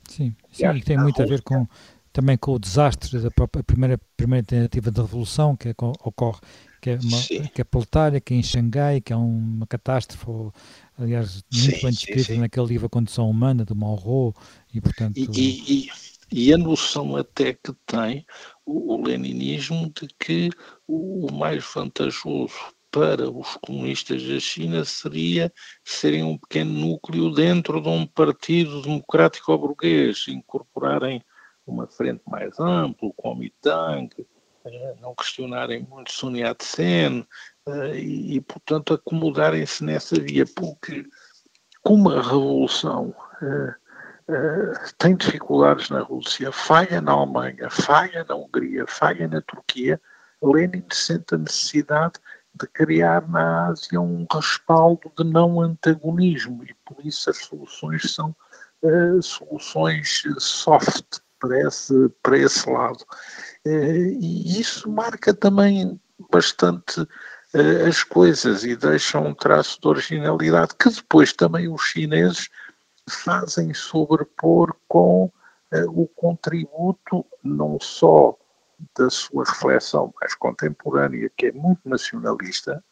Sim, 0.07 0.35
sim 0.51 0.65
e 0.65 0.81
tem 0.81 0.97
muito 0.97 1.21
a 1.21 1.25
ver 1.25 1.41
com 1.41 1.67
também 2.11 2.37
com 2.37 2.53
o 2.53 2.59
desastre 2.59 3.19
da 3.19 3.29
própria, 3.29 3.63
primeira, 3.63 3.99
primeira 4.17 4.45
tentativa 4.45 4.91
de 4.91 4.99
revolução 4.99 5.55
que 5.55 5.69
é, 5.69 5.75
ocorre, 6.03 6.39
que 6.81 6.89
é, 6.89 6.99
uma, 7.01 7.49
que 7.49 7.61
é 7.61 7.63
proletária, 7.63 8.19
que 8.19 8.33
é 8.33 8.37
em 8.37 8.43
Xangai, 8.43 8.99
que 8.99 9.13
é 9.13 9.15
uma 9.15 9.67
catástrofe, 9.67 10.25
aliás, 10.97 11.43
muito 11.53 11.75
sim, 11.75 11.81
bem 11.81 11.91
descrita 11.91 12.35
naquele 12.35 12.65
livro 12.65 12.87
A 12.87 12.89
Condição 12.89 13.29
Humana, 13.29 13.63
do 13.63 13.75
Malraux, 13.75 14.35
e 14.73 14.81
portanto... 14.81 15.17
E, 15.17 15.27
e, 15.33 15.87
e, 15.87 15.89
e, 16.31 16.53
a 16.53 16.57
noção 16.57 17.15
até 17.15 17.53
que 17.53 17.73
tem 17.85 18.25
o, 18.65 18.95
o 18.95 19.05
leninismo 19.05 19.91
de 19.93 20.07
que 20.19 20.49
o 20.87 21.31
mais 21.31 21.63
vantajoso 21.73 22.53
para 22.91 23.29
os 23.29 23.57
comunistas 23.57 24.23
da 24.23 24.39
China 24.39 24.83
seria 24.83 25.51
serem 25.83 26.23
um 26.23 26.37
pequeno 26.37 26.71
núcleo 26.71 27.33
dentro 27.33 27.81
de 27.81 27.89
um 27.89 28.05
partido 28.05 28.81
democrático 28.81 29.57
burguês, 29.57 30.25
incorporarem 30.27 31.23
uma 31.65 31.87
frente 31.87 32.21
mais 32.27 32.59
ampla, 32.59 33.09
o 33.09 33.13
Kuomintang, 33.13 34.09
não 35.01 35.15
questionarem 35.15 35.87
muito 35.89 36.11
Sun 36.11 36.35
Yat-sen 36.35 37.25
e, 37.93 38.35
e, 38.35 38.41
portanto, 38.41 38.93
acomodarem-se 38.93 39.83
nessa 39.83 40.19
via, 40.19 40.45
porque 40.45 41.05
como 41.83 42.09
a 42.09 42.21
revolução 42.21 43.13
tem 44.97 45.15
dificuldades 45.15 45.89
na 45.89 46.01
Rússia, 46.01 46.51
falha 46.51 47.01
na 47.01 47.13
Alemanha, 47.13 47.69
falha 47.69 48.25
na 48.27 48.35
Hungria, 48.35 48.85
falha 48.87 49.27
na 49.27 49.41
Turquia, 49.41 49.99
Lenin 50.41 50.83
sente 50.91 51.35
a 51.35 51.37
necessidade 51.37 52.19
de 52.59 52.67
criar 52.67 53.27
na 53.27 53.67
Ásia 53.67 53.99
um 54.01 54.25
respaldo 54.31 55.11
de 55.17 55.23
não 55.23 55.61
antagonismo 55.61 56.63
e 56.63 56.73
por 56.85 56.97
isso 57.05 57.29
as 57.29 57.37
soluções 57.37 58.13
são 58.13 58.35
uh, 58.83 59.21
soluções 59.21 60.23
soft 60.37 61.19
para 61.39 61.59
esse, 61.61 62.09
para 62.21 62.37
esse 62.37 62.69
lado. 62.69 63.03
Uh, 63.65 64.19
e 64.19 64.59
isso 64.59 64.89
marca 64.89 65.33
também 65.33 65.99
bastante 66.31 67.01
uh, 67.01 67.87
as 67.87 68.03
coisas 68.03 68.63
e 68.65 68.75
deixa 68.75 69.19
um 69.19 69.33
traço 69.33 69.79
de 69.81 69.87
originalidade 69.87 70.75
que 70.77 70.89
depois 70.89 71.31
também 71.31 71.71
os 71.71 71.81
chineses 71.81 72.49
fazem 73.07 73.73
sobrepor 73.73 74.75
com 74.87 75.31
o 75.93 76.07
contributo 76.07 77.23
não 77.43 77.79
só 77.79 78.35
da 78.97 79.09
sua 79.09 79.43
reflexão 79.45 80.13
mais 80.19 80.33
contemporânea, 80.35 81.31
que 81.37 81.47
é 81.47 81.51
muito 81.51 81.87
nacionalista, 81.87 82.83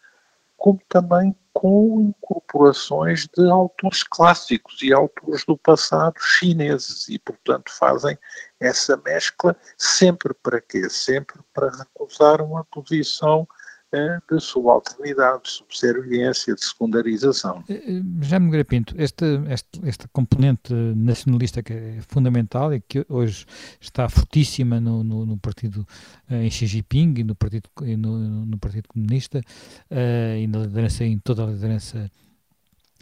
como 0.56 0.82
também 0.90 1.36
com 1.54 2.02
incorporações 2.02 3.28
de 3.36 3.50
autores 3.50 4.04
clássicos 4.04 4.82
e 4.82 4.94
autores 4.94 5.44
do 5.46 5.58
passado 5.58 6.20
chineses 6.20 7.08
e, 7.10 7.18
portanto, 7.18 7.72
fazem 7.72 8.18
essa 8.60 8.98
mescla 8.98 9.56
sempre 9.78 10.34
para 10.36 10.62
quê? 10.62 10.90
Sempre 10.90 11.40
para 11.54 11.70
recusar 11.70 12.42
uma 12.42 12.64
posição 12.66 13.48
de 13.92 14.40
subalternidade, 14.40 15.44
de 15.44 15.50
subserviência, 15.50 16.54
de 16.54 16.64
secundarização. 16.64 17.64
Eh, 17.70 17.74
eh, 17.74 18.02
Já 18.22 18.40
me 18.40 18.64
Pinto, 18.66 18.94
este, 18.98 19.26
este, 19.50 19.80
esta 19.88 20.08
componente 20.10 20.74
nacionalista 20.74 21.64
que 21.64 21.74
é 21.74 21.98
fundamental 22.02 22.74
e 22.74 22.82
que 22.82 23.06
hoje 23.08 23.46
está 23.80 24.10
fortíssima 24.10 24.80
no, 24.82 25.04
no, 25.04 25.26
no 25.26 25.38
partido 25.38 25.88
eh, 26.30 26.46
em 26.46 26.50
Xi 26.50 26.68
Jinping 26.68 27.14
e 27.18 27.24
no 27.24 27.36
Partido, 27.36 27.70
no, 27.98 28.46
no 28.46 28.58
partido 28.58 28.88
Comunista 28.90 29.40
uh, 29.40 30.38
e 30.38 30.48
na 30.48 30.60
liderança, 30.60 31.04
em 31.04 31.18
toda 31.20 31.44
a 31.44 31.48
liderança 31.48 32.12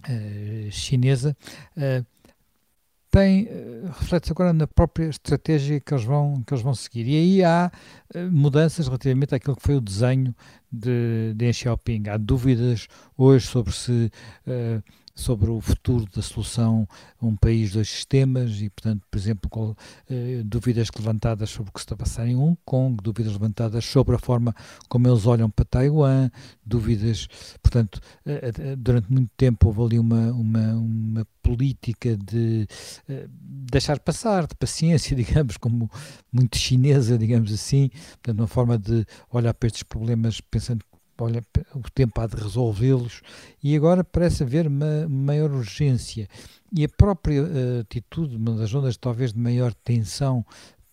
uh, 0.07 0.71
chinesa, 0.71 1.35
uh, 1.77 2.05
tem, 3.09 3.47
reflete-se 3.97 4.33
agora 4.33 4.51
na 4.51 4.67
própria 4.67 5.07
estratégia 5.07 5.79
que 5.79 5.93
eles, 5.93 6.03
vão, 6.03 6.43
que 6.45 6.53
eles 6.53 6.61
vão 6.61 6.75
seguir. 6.75 7.07
E 7.07 7.15
aí 7.15 7.43
há 7.45 7.71
mudanças 8.29 8.87
relativamente 8.87 9.33
àquilo 9.33 9.55
que 9.55 9.61
foi 9.61 9.75
o 9.75 9.79
desenho 9.79 10.35
de, 10.75 11.33
de 11.35 11.53
Xiaoping. 11.53 12.09
Há 12.09 12.17
dúvidas 12.17 12.87
hoje 13.17 13.47
sobre 13.47 13.71
se 13.71 14.11
uh, 14.47 14.81
sobre 15.15 15.49
o 15.49 15.61
futuro 15.61 16.05
da 16.13 16.21
solução 16.21 16.87
um 17.21 17.35
país, 17.35 17.71
dois 17.71 17.89
sistemas 17.89 18.61
e, 18.61 18.69
portanto, 18.69 19.01
por 19.09 19.17
exemplo, 19.17 19.49
com, 19.49 19.75
eh, 20.09 20.41
dúvidas 20.43 20.89
levantadas 20.95 21.49
sobre 21.49 21.69
o 21.69 21.73
que 21.73 21.79
se 21.79 21.85
está 21.85 21.95
a 21.95 21.97
passar 21.97 22.27
em 22.27 22.35
Hong 22.35 22.57
Kong, 22.65 22.97
dúvidas 23.01 23.33
levantadas 23.33 23.85
sobre 23.85 24.15
a 24.15 24.19
forma 24.19 24.53
como 24.89 25.07
eles 25.07 25.25
olham 25.25 25.49
para 25.49 25.63
Taiwan, 25.65 26.29
dúvidas, 26.65 27.27
portanto, 27.63 28.01
eh, 28.25 28.51
eh 28.59 28.75
durante 28.75 29.11
muito 29.11 29.31
tempo 29.37 29.67
houve 29.67 29.81
ali 29.81 29.99
uma, 29.99 30.31
uma, 30.33 30.73
uma 30.73 31.27
política 31.41 32.17
de 32.17 32.67
deixar 33.39 33.99
passar, 33.99 34.45
de 34.47 34.55
paciência, 34.55 35.15
digamos, 35.15 35.57
como 35.57 35.89
muito 36.31 36.57
chinesa, 36.57 37.17
digamos 37.17 37.53
assim, 37.53 37.89
portanto, 38.21 38.39
uma 38.39 38.47
forma 38.47 38.77
de 38.77 39.05
olhar 39.31 39.53
para 39.53 39.67
estes 39.67 39.83
problemas 39.83 40.41
pensando 40.41 40.83
olha, 41.23 41.43
o 41.73 41.89
tempo 41.91 42.19
há 42.19 42.27
de 42.27 42.35
resolvê-los 42.35 43.21
e 43.63 43.75
agora 43.75 44.03
parece 44.03 44.43
haver 44.43 44.67
uma 44.67 45.07
maior 45.07 45.51
urgência 45.51 46.27
e 46.71 46.83
a 46.83 46.89
própria 46.89 47.43
uh, 47.43 47.79
atitude, 47.81 48.35
uma 48.35 48.55
das 48.55 48.69
zonas 48.69 48.97
talvez 48.97 49.31
de 49.31 49.39
maior 49.39 49.73
tensão, 49.73 50.45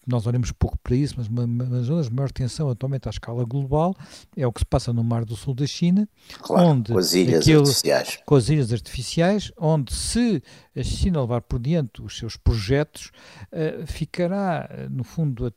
nós 0.06 0.26
olhamos 0.26 0.50
pouco 0.52 0.76
para 0.78 0.96
isso, 0.96 1.14
mas 1.16 1.28
uma, 1.28 1.44
uma 1.44 1.64
das 1.64 1.86
zonas 1.86 2.08
de 2.08 2.14
maior 2.14 2.30
tensão 2.30 2.68
atualmente 2.68 3.08
à 3.08 3.10
escala 3.10 3.44
global 3.44 3.94
é 4.36 4.46
o 4.46 4.52
que 4.52 4.60
se 4.60 4.66
passa 4.66 4.92
no 4.92 5.02
Mar 5.04 5.24
do 5.24 5.36
Sul 5.36 5.54
da 5.54 5.66
China, 5.66 6.08
claro, 6.40 6.68
onde 6.68 6.92
com 6.92 6.98
as 6.98 7.12
ilhas 7.12 7.42
aquilo, 7.42 7.60
artificiais. 7.60 8.18
Com 8.24 8.34
as 8.34 8.48
ilhas 8.48 8.72
artificiais, 8.72 9.52
onde 9.56 9.94
se 9.94 10.42
a 10.76 10.82
China 10.82 11.20
levar 11.20 11.42
por 11.42 11.60
diante 11.60 12.02
os 12.02 12.16
seus 12.18 12.36
projetos, 12.36 13.10
uh, 13.52 13.86
ficará, 13.86 14.68
no 14.90 15.04
fundo, 15.04 15.46
a 15.46 15.52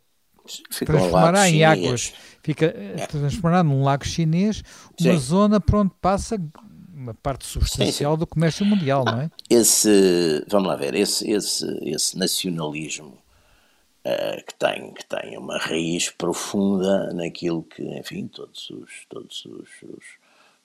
Fica 0.69 0.93
transformará 0.93 1.49
em 1.49 1.63
águas, 1.63 2.13
fica, 2.43 2.65
é. 2.65 3.07
transformará 3.07 3.63
num 3.63 3.83
lago 3.83 4.05
chinês 4.05 4.61
uma 4.99 5.13
Sim. 5.13 5.17
zona 5.17 5.59
por 5.59 5.75
onde 5.75 5.91
passa 6.01 6.39
uma 6.93 7.13
parte 7.13 7.45
substancial 7.45 8.13
sim, 8.13 8.19
do 8.19 8.27
comércio 8.27 8.65
mundial, 8.65 9.03
não 9.05 9.21
é? 9.21 9.31
Esse, 9.49 10.43
vamos 10.47 10.69
lá 10.69 10.75
ver, 10.75 10.95
esse, 10.95 11.29
esse, 11.29 11.65
esse 11.83 12.17
nacionalismo 12.17 13.17
uh, 14.05 14.45
que, 14.45 14.55
tem, 14.55 14.93
que 14.93 15.05
tem 15.05 15.37
uma 15.37 15.57
raiz 15.57 16.09
profunda 16.09 17.13
naquilo 17.13 17.63
que, 17.63 17.83
enfim, 17.99 18.27
todos 18.27 18.69
os, 18.69 19.05
todos 19.09 19.45
os, 19.45 19.69
os, 19.83 20.05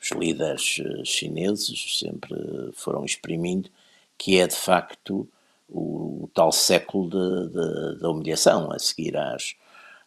os 0.01 0.11
líderes 0.13 0.81
eh, 0.81 1.05
chineses 1.05 1.99
sempre 1.99 2.35
foram 2.73 3.05
exprimindo, 3.05 3.69
que 4.17 4.41
é 4.41 4.47
de 4.47 4.57
facto 4.57 5.29
o, 5.69 6.25
o 6.25 6.31
tal 6.33 6.53
século 6.53 7.11
de, 7.11 7.53
de, 7.53 8.01
da 8.01 8.09
humilhação, 8.09 8.73
a 8.73 8.79
seguir 8.79 9.17
às, 9.17 9.55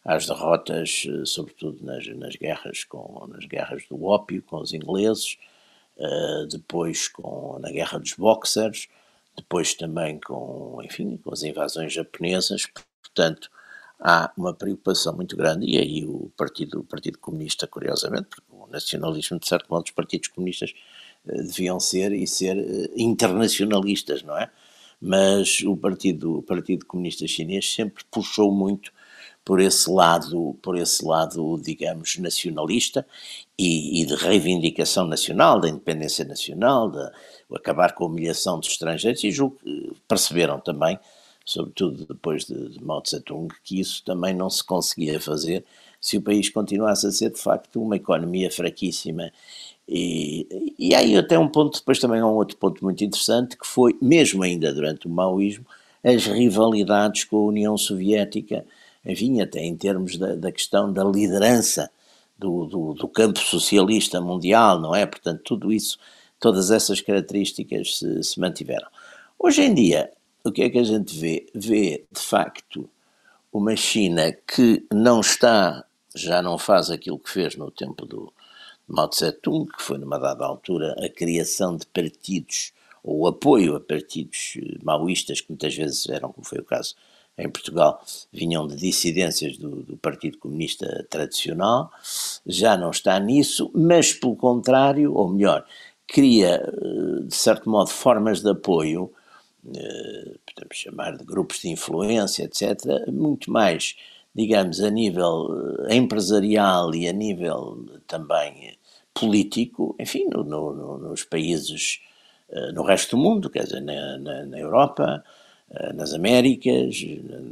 às 0.04 0.26
derrotas, 0.26 1.04
eh, 1.08 1.24
sobretudo 1.24 1.84
nas, 1.84 2.06
nas, 2.08 2.36
guerras 2.36 2.84
com, 2.84 3.26
nas 3.28 3.46
guerras 3.46 3.84
do 3.88 4.04
ópio 4.04 4.42
com 4.42 4.58
os 4.58 4.74
ingleses, 4.74 5.38
uh, 5.96 6.46
depois 6.46 7.08
com, 7.08 7.58
na 7.60 7.70
guerra 7.70 7.98
dos 7.98 8.12
boxers, 8.12 8.88
depois 9.36 9.74
também 9.74 10.20
com, 10.20 10.78
enfim, 10.84 11.16
com 11.16 11.32
as 11.32 11.42
invasões 11.42 11.92
japonesas, 11.92 12.66
portanto 13.02 13.50
há 13.98 14.30
uma 14.36 14.52
preocupação 14.52 15.14
muito 15.16 15.36
grande 15.36 15.66
e 15.66 15.78
aí 15.78 16.04
o 16.04 16.30
Partido, 16.36 16.80
o 16.80 16.84
partido 16.84 17.18
Comunista, 17.18 17.66
curiosamente, 17.66 18.28
porque 18.28 18.42
o 18.50 18.66
nacionalismo, 18.66 19.38
de 19.38 19.48
certo 19.48 19.68
modo, 19.70 19.84
os 19.86 19.90
partidos 19.92 20.28
comunistas 20.28 20.74
uh, 21.24 21.42
deviam 21.44 21.80
ser 21.80 22.12
e 22.12 22.26
ser 22.26 22.56
internacionalistas, 22.94 24.22
não 24.22 24.36
é? 24.36 24.50
Mas 25.00 25.60
o 25.62 25.76
Partido, 25.76 26.38
o 26.38 26.42
partido 26.42 26.86
Comunista 26.86 27.26
Chinês 27.26 27.72
sempre 27.72 28.04
puxou 28.10 28.52
muito 28.52 28.92
por 29.44 29.60
esse 29.60 29.90
lado, 29.90 30.56
por 30.62 30.76
esse 30.76 31.04
lado, 31.04 31.60
digamos, 31.62 32.16
nacionalista 32.18 33.06
e, 33.58 34.00
e 34.00 34.06
de 34.06 34.14
reivindicação 34.14 35.06
nacional, 35.06 35.60
da 35.60 35.68
independência 35.68 36.24
nacional, 36.24 36.90
de, 36.90 37.10
acabar 37.54 37.94
com 37.94 38.04
a 38.04 38.06
humilhação 38.08 38.58
dos 38.58 38.70
estrangeiros, 38.70 39.22
e 39.22 39.30
julgo 39.30 39.56
que 39.62 39.92
perceberam 40.08 40.58
também, 40.58 40.98
sobretudo 41.44 42.06
depois 42.06 42.44
de, 42.46 42.70
de 42.70 42.82
Mao 42.82 43.02
Tse-tung, 43.02 43.54
que 43.62 43.78
isso 43.78 44.02
também 44.04 44.34
não 44.34 44.48
se 44.48 44.64
conseguia 44.64 45.20
fazer 45.20 45.64
se 46.00 46.16
o 46.16 46.22
país 46.22 46.50
continuasse 46.50 47.06
a 47.06 47.12
ser 47.12 47.30
de 47.30 47.38
facto 47.38 47.80
uma 47.80 47.96
economia 47.96 48.50
fraquíssima. 48.50 49.30
E, 49.88 50.74
e 50.78 50.94
aí 50.94 51.16
até 51.16 51.38
um 51.38 51.48
ponto, 51.48 51.78
depois 51.78 51.98
também 51.98 52.20
há 52.20 52.26
um 52.26 52.34
outro 52.34 52.56
ponto 52.56 52.82
muito 52.82 53.04
interessante, 53.04 53.56
que 53.56 53.66
foi, 53.66 53.96
mesmo 54.00 54.42
ainda 54.42 54.72
durante 54.72 55.06
o 55.06 55.10
maoísmo, 55.10 55.64
as 56.02 56.26
rivalidades 56.26 57.24
com 57.24 57.36
a 57.36 57.46
União 57.46 57.78
Soviética, 57.78 58.66
enfim, 59.04 59.40
até 59.40 59.60
em 59.60 59.76
termos 59.76 60.16
da, 60.16 60.34
da 60.34 60.52
questão 60.52 60.92
da 60.92 61.04
liderança 61.04 61.90
do, 62.38 62.66
do, 62.66 62.94
do, 62.94 63.08
campo 63.08 63.38
socialista 63.38 64.20
mundial, 64.20 64.80
não 64.80 64.94
é? 64.94 65.06
Portanto, 65.06 65.42
tudo 65.44 65.72
isso, 65.72 65.98
todas 66.40 66.70
essas 66.70 67.00
características 67.00 67.98
se, 67.98 68.22
se 68.22 68.40
mantiveram. 68.40 68.88
Hoje 69.38 69.62
em 69.62 69.74
dia, 69.74 70.10
o 70.42 70.50
que 70.50 70.62
é 70.62 70.70
que 70.70 70.78
a 70.78 70.84
gente 70.84 71.16
vê? 71.18 71.46
Vê, 71.54 72.04
de 72.10 72.20
facto, 72.20 72.88
uma 73.52 73.76
China 73.76 74.32
que 74.32 74.84
não 74.92 75.20
está, 75.20 75.84
já 76.14 76.42
não 76.42 76.58
faz 76.58 76.90
aquilo 76.90 77.18
que 77.18 77.30
fez 77.30 77.56
no 77.56 77.70
tempo 77.70 78.04
do 78.04 78.32
Mao 78.86 79.08
Tse-tung, 79.08 79.66
que 79.66 79.82
foi 79.82 79.98
numa 79.98 80.18
dada 80.18 80.44
altura 80.44 80.94
a 80.98 81.08
criação 81.08 81.76
de 81.76 81.86
partidos 81.86 82.72
ou 83.02 83.26
apoio 83.26 83.76
a 83.76 83.80
partidos 83.80 84.58
maoístas, 84.82 85.40
que 85.40 85.50
muitas 85.50 85.74
vezes 85.74 86.08
eram, 86.08 86.32
como 86.32 86.46
foi 86.46 86.58
o 86.58 86.64
caso 86.64 86.94
em 87.36 87.48
Portugal 87.48 88.02
vinham 88.32 88.66
de 88.66 88.76
dissidências 88.76 89.56
do, 89.56 89.82
do, 89.82 89.96
Partido 89.96 90.38
Comunista 90.38 91.06
tradicional, 91.10 91.90
já 92.46 92.76
não 92.76 92.90
está 92.90 93.18
nisso, 93.18 93.70
mas 93.74 94.12
pelo 94.12 94.36
contrário, 94.36 95.12
ou 95.14 95.28
melhor, 95.28 95.66
cria, 96.06 96.62
eh, 96.64 97.22
de 97.26 97.34
certo 97.34 97.68
modo, 97.68 97.90
formas 97.90 98.40
de 98.40 98.50
apoio, 98.50 99.10
eh, 99.74 100.34
podemos 100.46 100.76
chamar 100.76 101.16
de 101.16 101.24
grupos 101.24 101.60
de 101.60 101.70
influência, 101.70 102.44
etc., 102.44 103.08
muito 103.08 103.50
mais, 103.50 103.96
digamos, 104.34 104.80
a 104.80 104.90
nível 104.90 105.48
eh, 105.88 105.96
empresarial 105.96 106.94
e 106.94 107.08
a 107.08 107.12
nível 107.12 107.84
também 108.06 108.76
político, 109.12 109.96
enfim, 109.98 110.26
no, 110.28 110.44
no, 110.44 110.98
nos 110.98 111.22
países, 111.24 112.00
no 112.74 112.82
resto 112.82 113.16
do 113.16 113.22
mundo, 113.22 113.48
quer 113.48 113.64
dizer, 113.64 113.80
na, 113.80 114.18
na, 114.18 114.44
na 114.44 114.58
Europa, 114.58 115.24
nas 115.94 116.14
Américas, 116.14 117.04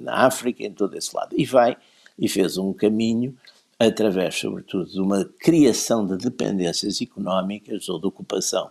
na 0.02 0.26
África, 0.26 0.62
em 0.64 0.72
todo 0.72 0.96
esse 0.96 1.14
lado. 1.14 1.34
E 1.36 1.44
vai 1.44 1.76
e 2.18 2.28
fez 2.28 2.56
um 2.56 2.72
caminho 2.72 3.36
através, 3.78 4.36
sobretudo, 4.36 4.90
de 4.90 5.00
uma 5.00 5.24
criação 5.24 6.06
de 6.06 6.16
dependências 6.16 7.00
económicas 7.00 7.88
ou 7.88 7.98
de 7.98 8.06
ocupação 8.06 8.70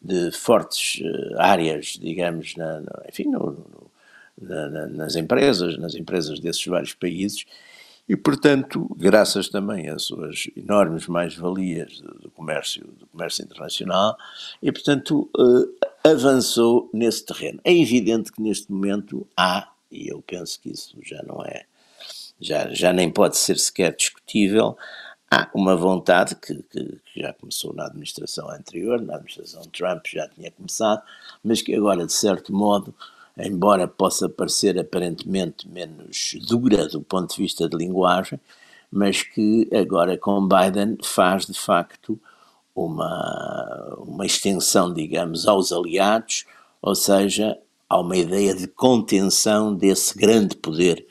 de 0.00 0.32
fortes 0.32 1.00
uh, 1.00 1.38
áreas, 1.38 1.98
digamos, 2.00 2.56
na, 2.56 2.82
enfim, 3.08 3.24
no, 3.24 3.52
no, 3.52 3.90
na, 4.40 4.86
nas 4.88 5.16
empresas, 5.16 5.78
nas 5.78 5.94
empresas 5.94 6.40
desses 6.40 6.64
vários 6.66 6.92
países, 6.92 7.44
e, 8.08 8.16
portanto, 8.16 8.88
graças 8.96 9.48
também 9.48 9.88
às 9.88 10.02
suas 10.02 10.46
enormes 10.56 11.06
mais-valias 11.06 12.00
do 12.00 12.30
comércio, 12.30 12.86
do 12.98 13.06
comércio 13.06 13.44
internacional, 13.44 14.16
e, 14.60 14.72
portanto, 14.72 15.30
uh, 15.36 15.88
avançou 16.04 16.90
nesse 16.92 17.24
terreno. 17.24 17.60
É 17.64 17.72
evidente 17.72 18.32
que 18.32 18.42
neste 18.42 18.70
momento 18.72 19.26
há, 19.36 19.68
e 19.90 20.08
eu 20.08 20.22
penso 20.26 20.60
que 20.60 20.70
isso 20.70 20.96
já 21.02 21.22
não 21.22 21.44
é, 21.44 21.64
já, 22.40 22.72
já 22.74 22.92
nem 22.92 23.10
pode 23.10 23.36
ser 23.36 23.58
sequer 23.58 23.94
discutível, 23.94 24.76
há 25.30 25.48
uma 25.54 25.76
vontade 25.76 26.34
que, 26.34 26.56
que, 26.64 26.84
que, 26.84 27.20
já 27.20 27.32
começou 27.32 27.72
na 27.72 27.86
administração 27.86 28.50
anterior, 28.50 29.00
na 29.00 29.14
administração 29.14 29.62
Trump 29.72 30.04
já 30.06 30.28
tinha 30.28 30.50
começado, 30.50 31.02
mas 31.42 31.62
que 31.62 31.74
agora, 31.74 32.04
de 32.04 32.12
certo 32.12 32.52
modo, 32.52 32.94
embora 33.38 33.88
possa 33.88 34.28
parecer 34.28 34.78
aparentemente 34.78 35.68
menos 35.68 36.36
dura 36.46 36.86
do 36.88 37.00
ponto 37.00 37.34
de 37.34 37.42
vista 37.42 37.68
de 37.68 37.76
linguagem, 37.76 38.38
mas 38.90 39.22
que 39.22 39.68
agora 39.72 40.18
com 40.18 40.46
Biden 40.46 40.98
faz 41.02 41.46
de 41.46 41.58
facto 41.58 42.20
uma, 42.74 43.96
uma 43.98 44.26
extensão, 44.26 44.92
digamos, 44.92 45.46
aos 45.46 45.72
aliados, 45.72 46.44
ou 46.80 46.94
seja, 46.94 47.58
há 47.88 48.00
uma 48.00 48.16
ideia 48.16 48.54
de 48.54 48.66
contenção 48.66 49.74
desse 49.74 50.16
grande 50.16 50.56
poder, 50.56 51.06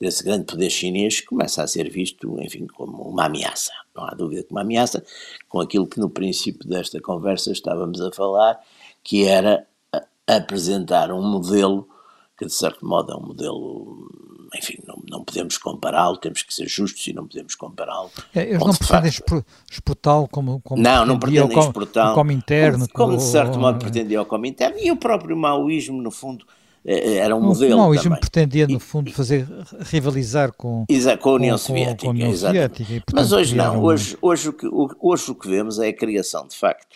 desse 0.00 0.22
grande 0.22 0.44
poder 0.44 0.70
chinês 0.70 1.20
que 1.20 1.26
começa 1.26 1.62
a 1.62 1.66
ser 1.66 1.90
visto, 1.90 2.40
enfim, 2.40 2.66
como 2.66 3.02
uma 3.02 3.26
ameaça. 3.26 3.72
Não 3.94 4.04
há 4.04 4.10
dúvida 4.10 4.42
que 4.42 4.50
uma 4.50 4.60
ameaça, 4.60 5.02
com 5.48 5.60
aquilo 5.60 5.86
que 5.86 5.98
no 5.98 6.10
princípio 6.10 6.68
desta 6.68 7.00
conversa 7.00 7.50
estávamos 7.50 8.00
a 8.00 8.12
falar, 8.12 8.60
que 9.02 9.24
era 9.24 9.66
apresentar 10.26 11.12
um 11.12 11.22
modelo 11.22 11.88
que 12.38 12.44
de 12.44 12.52
certo 12.52 12.86
modo 12.86 13.12
é 13.12 13.16
um 13.16 13.26
modelo, 13.28 14.10
enfim, 14.54 14.78
não, 14.86 15.02
não 15.08 15.24
podemos 15.24 15.56
compará-lo, 15.56 16.18
temos 16.18 16.42
que 16.42 16.52
ser 16.52 16.68
justos 16.68 17.06
e 17.06 17.12
não 17.12 17.26
podemos 17.26 17.54
compará-lo. 17.54 18.10
É, 18.34 18.42
eles 18.42 18.58
não 18.58 18.74
pretendem 18.74 19.10
exportá-lo 19.70 20.28
como, 20.28 20.60
como 20.60 20.82
Não, 20.82 21.06
não 21.06 21.18
pretendem 21.18 21.58
exportá-lo 21.58 22.14
como 22.14 22.32
interno. 22.32 22.86
Como, 22.90 23.12
como, 23.12 23.16
de 23.16 23.22
certo 23.22 23.58
modo 23.58 23.78
pretendia 23.78 24.20
o 24.20 24.26
como 24.26 24.44
interno 24.44 24.78
e 24.78 24.90
o 24.90 24.96
próprio 24.96 25.34
maoísmo, 25.34 26.02
no 26.02 26.10
fundo, 26.10 26.44
é, 26.84 27.14
é, 27.14 27.14
era 27.16 27.34
um 27.34 27.40
modelo 27.40 27.74
O 27.74 27.78
maoísmo 27.78 28.16
pretendia, 28.20 28.68
no 28.68 28.78
fundo, 28.78 29.10
fazer 29.12 29.48
rivalizar 29.80 30.52
com, 30.52 30.84
com 31.20 31.30
a 31.30 31.32
União 31.32 31.58
Soviética. 31.58 32.02
Com 32.02 32.08
a 32.08 32.10
União 32.10 32.36
Soviética 32.36 32.92
e, 32.92 33.00
portanto, 33.00 33.14
Mas 33.16 33.32
hoje 33.32 33.56
não, 33.56 33.82
hoje, 33.82 34.16
hoje, 34.20 34.50
o 34.50 34.52
que, 34.52 34.68
hoje 35.00 35.30
o 35.30 35.34
que 35.34 35.48
vemos 35.48 35.80
é 35.80 35.88
a 35.88 35.92
criação, 35.92 36.46
de 36.46 36.56
facto, 36.56 36.95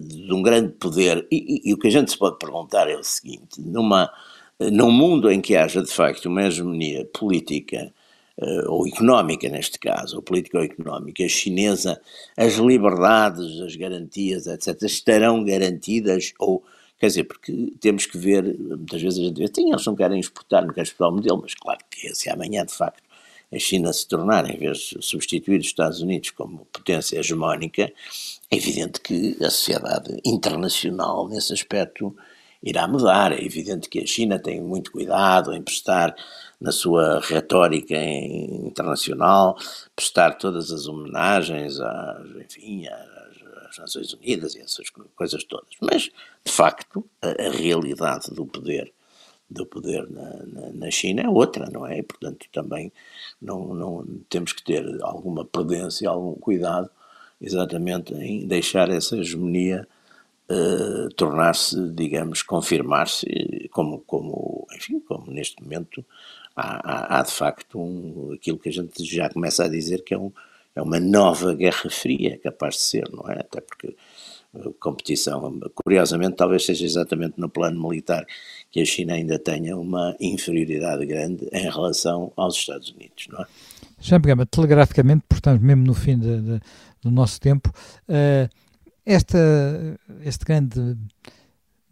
de 0.00 0.32
um 0.32 0.42
grande 0.42 0.72
poder. 0.72 1.26
E, 1.30 1.36
e, 1.36 1.70
e, 1.70 1.74
o 1.74 1.78
que 1.78 1.88
a 1.88 1.90
gente 1.90 2.10
se 2.10 2.18
pode 2.18 2.38
perguntar 2.38 2.88
é 2.88 2.96
o 2.96 3.04
seguinte: 3.04 3.60
numa, 3.60 4.10
num 4.58 4.90
mundo 4.90 5.30
em 5.30 5.40
que 5.40 5.56
haja 5.56 5.82
de 5.82 5.90
facto 5.90 6.26
uma 6.26 6.42
hegemonia 6.44 7.08
política 7.12 7.92
uh, 8.38 8.70
ou 8.70 8.86
económica, 8.86 9.48
neste 9.48 9.78
caso, 9.78 10.16
ou 10.16 10.22
política 10.22 10.58
ou 10.58 10.64
económica 10.64 11.28
chinesa, 11.28 12.00
as 12.36 12.54
liberdades, 12.54 13.60
as 13.60 13.76
garantias, 13.76 14.46
etc., 14.46 14.82
estarão 14.82 15.44
garantidas 15.44 16.32
ou. 16.38 16.62
Quer 16.98 17.08
dizer, 17.08 17.24
porque 17.24 17.72
temos 17.80 18.06
que 18.06 18.16
ver, 18.16 18.44
muitas 18.56 19.02
vezes 19.02 19.18
a 19.18 19.22
gente 19.24 19.34
diz, 19.34 19.50
sim, 19.52 19.70
eles 19.70 19.84
não 19.84 19.96
querem 19.96 20.20
exportar, 20.20 20.64
não 20.64 20.68
querem 20.68 20.84
exportar 20.84 21.08
o 21.08 21.16
modelo, 21.16 21.40
mas 21.42 21.52
claro 21.52 21.80
que 21.90 22.14
se 22.14 22.30
amanhã, 22.30 22.64
de 22.64 22.72
facto, 22.72 23.02
a 23.52 23.58
China 23.58 23.92
se 23.92 24.08
tornar, 24.08 24.48
em 24.48 24.56
vez 24.56 24.78
de 24.78 25.02
substituir 25.02 25.60
os 25.60 25.66
Estados 25.66 26.00
Unidos 26.00 26.30
como 26.30 26.66
potência 26.72 27.18
hegemónica, 27.18 27.92
é 28.50 28.56
evidente 28.56 29.00
que 29.00 29.36
a 29.44 29.50
sociedade 29.50 30.18
internacional, 30.24 31.28
nesse 31.28 31.52
aspecto, 31.52 32.16
irá 32.62 32.88
mudar. 32.88 33.32
É 33.32 33.44
evidente 33.44 33.88
que 33.88 34.00
a 34.00 34.06
China 34.06 34.38
tem 34.38 34.60
muito 34.60 34.92
cuidado 34.92 35.52
em 35.52 35.62
prestar, 35.62 36.14
na 36.60 36.70
sua 36.70 37.20
retórica 37.20 37.96
internacional, 37.96 39.58
prestar 39.96 40.38
todas 40.38 40.70
as 40.70 40.86
homenagens 40.86 41.80
às, 41.80 42.26
enfim, 42.36 42.86
às, 42.86 43.68
às 43.68 43.78
Nações 43.78 44.12
Unidas 44.14 44.54
e 44.54 44.60
essas 44.60 44.88
coisas 45.14 45.44
todas. 45.44 45.74
Mas, 45.80 46.04
de 46.44 46.52
facto, 46.52 47.04
a, 47.20 47.48
a 47.48 47.50
realidade 47.50 48.30
do 48.30 48.46
poder 48.46 48.92
do 49.52 49.66
poder 49.66 50.08
na, 50.10 50.30
na, 50.46 50.72
na, 50.72 50.90
China 50.90 51.22
é 51.22 51.28
outra, 51.28 51.68
não 51.70 51.86
é? 51.86 51.98
E, 51.98 52.02
portanto, 52.02 52.46
também 52.52 52.92
não, 53.40 53.74
não 53.74 54.06
temos 54.28 54.52
que 54.52 54.62
ter 54.62 54.84
alguma 55.02 55.44
prudência, 55.44 56.08
algum 56.08 56.34
cuidado, 56.34 56.90
exatamente 57.40 58.14
em 58.14 58.46
deixar 58.46 58.90
essa 58.90 59.16
hegemonia 59.16 59.86
uh, 60.50 61.08
tornar-se, 61.14 61.76
digamos, 61.90 62.42
confirmar-se, 62.42 63.68
como, 63.72 64.00
como, 64.00 64.66
enfim, 64.74 65.00
como 65.00 65.30
neste 65.30 65.62
momento 65.62 66.04
há, 66.56 67.16
há, 67.16 67.20
há 67.20 67.22
de 67.22 67.32
facto 67.32 67.78
um, 67.78 68.32
aquilo 68.32 68.58
que 68.58 68.68
a 68.68 68.72
gente 68.72 69.04
já 69.04 69.28
começa 69.28 69.64
a 69.64 69.68
dizer 69.68 70.02
que 70.04 70.14
é, 70.14 70.18
um, 70.18 70.32
é 70.74 70.82
uma 70.82 71.00
nova 71.00 71.54
Guerra 71.54 71.90
Fria, 71.90 72.38
capaz 72.38 72.74
de 72.76 72.80
ser, 72.82 73.10
não 73.10 73.28
é? 73.30 73.40
Até 73.40 73.60
porque 73.60 73.96
competição. 74.78 75.60
Curiosamente, 75.74 76.36
talvez 76.36 76.64
seja 76.64 76.84
exatamente 76.84 77.34
no 77.38 77.48
plano 77.48 77.80
militar 77.80 78.26
que 78.70 78.80
a 78.80 78.84
China 78.84 79.14
ainda 79.14 79.38
tenha 79.38 79.76
uma 79.76 80.16
inferioridade 80.20 81.04
grande 81.06 81.48
em 81.52 81.70
relação 81.70 82.32
aos 82.36 82.56
Estados 82.56 82.90
Unidos, 82.90 83.28
não 83.30 83.40
é? 83.40 83.46
Já 84.00 84.18
pegamos 84.18 84.46
telegraficamente, 84.50 85.24
portanto, 85.28 85.60
mesmo 85.62 85.84
no 85.84 85.94
fim 85.94 86.18
de, 86.18 86.40
de, 86.40 86.60
do 87.02 87.10
nosso 87.10 87.40
tempo, 87.40 87.70
uh, 88.08 88.48
esta, 89.06 89.38
este 90.24 90.44
grande 90.44 90.96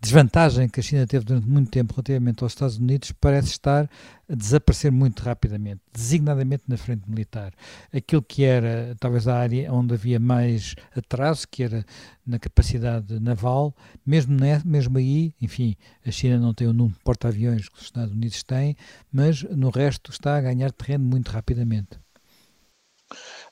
desvantagem 0.01 0.69
que 0.69 0.81
a 0.81 0.83
China 0.83 1.07
teve 1.07 1.25
durante 1.27 1.47
muito 1.47 1.71
tempo 1.71 1.93
relativamente 1.93 2.43
aos 2.43 2.53
Estados 2.53 2.79
Unidos 2.79 3.13
parece 3.13 3.49
estar 3.49 3.89
a 4.29 4.35
desaparecer 4.35 4.91
muito 4.91 5.23
rapidamente, 5.23 5.83
designadamente 5.93 6.63
na 6.67 6.79
frente 6.79 7.09
militar. 7.09 7.53
Aquilo 7.93 8.23
que 8.23 8.45
era 8.45 8.97
talvez 8.99 9.29
a 9.29 9.37
área 9.37 9.71
onde 9.73 9.93
havia 9.93 10.19
mais 10.19 10.75
atraso, 10.97 11.47
que 11.49 11.63
era 11.63 11.85
na 12.27 12.39
capacidade 12.39 13.21
naval, 13.21 13.77
mesmo, 14.07 14.37
mesmo 14.65 14.97
aí, 14.97 15.35
enfim, 15.41 15.77
a 16.07 16.11
China 16.11 16.39
não 16.39 16.55
tem 16.55 16.67
o 16.67 16.73
número 16.73 16.97
de 16.97 17.05
porta-aviões 17.05 17.69
que 17.69 17.77
os 17.77 17.85
Estados 17.85 18.13
Unidos 18.13 18.43
têm, 18.43 18.77
mas 19.13 19.43
no 19.43 19.69
resto 19.69 20.11
está 20.11 20.37
a 20.39 20.41
ganhar 20.41 20.73
terreno 20.73 21.05
muito 21.05 21.31
rapidamente. 21.31 21.99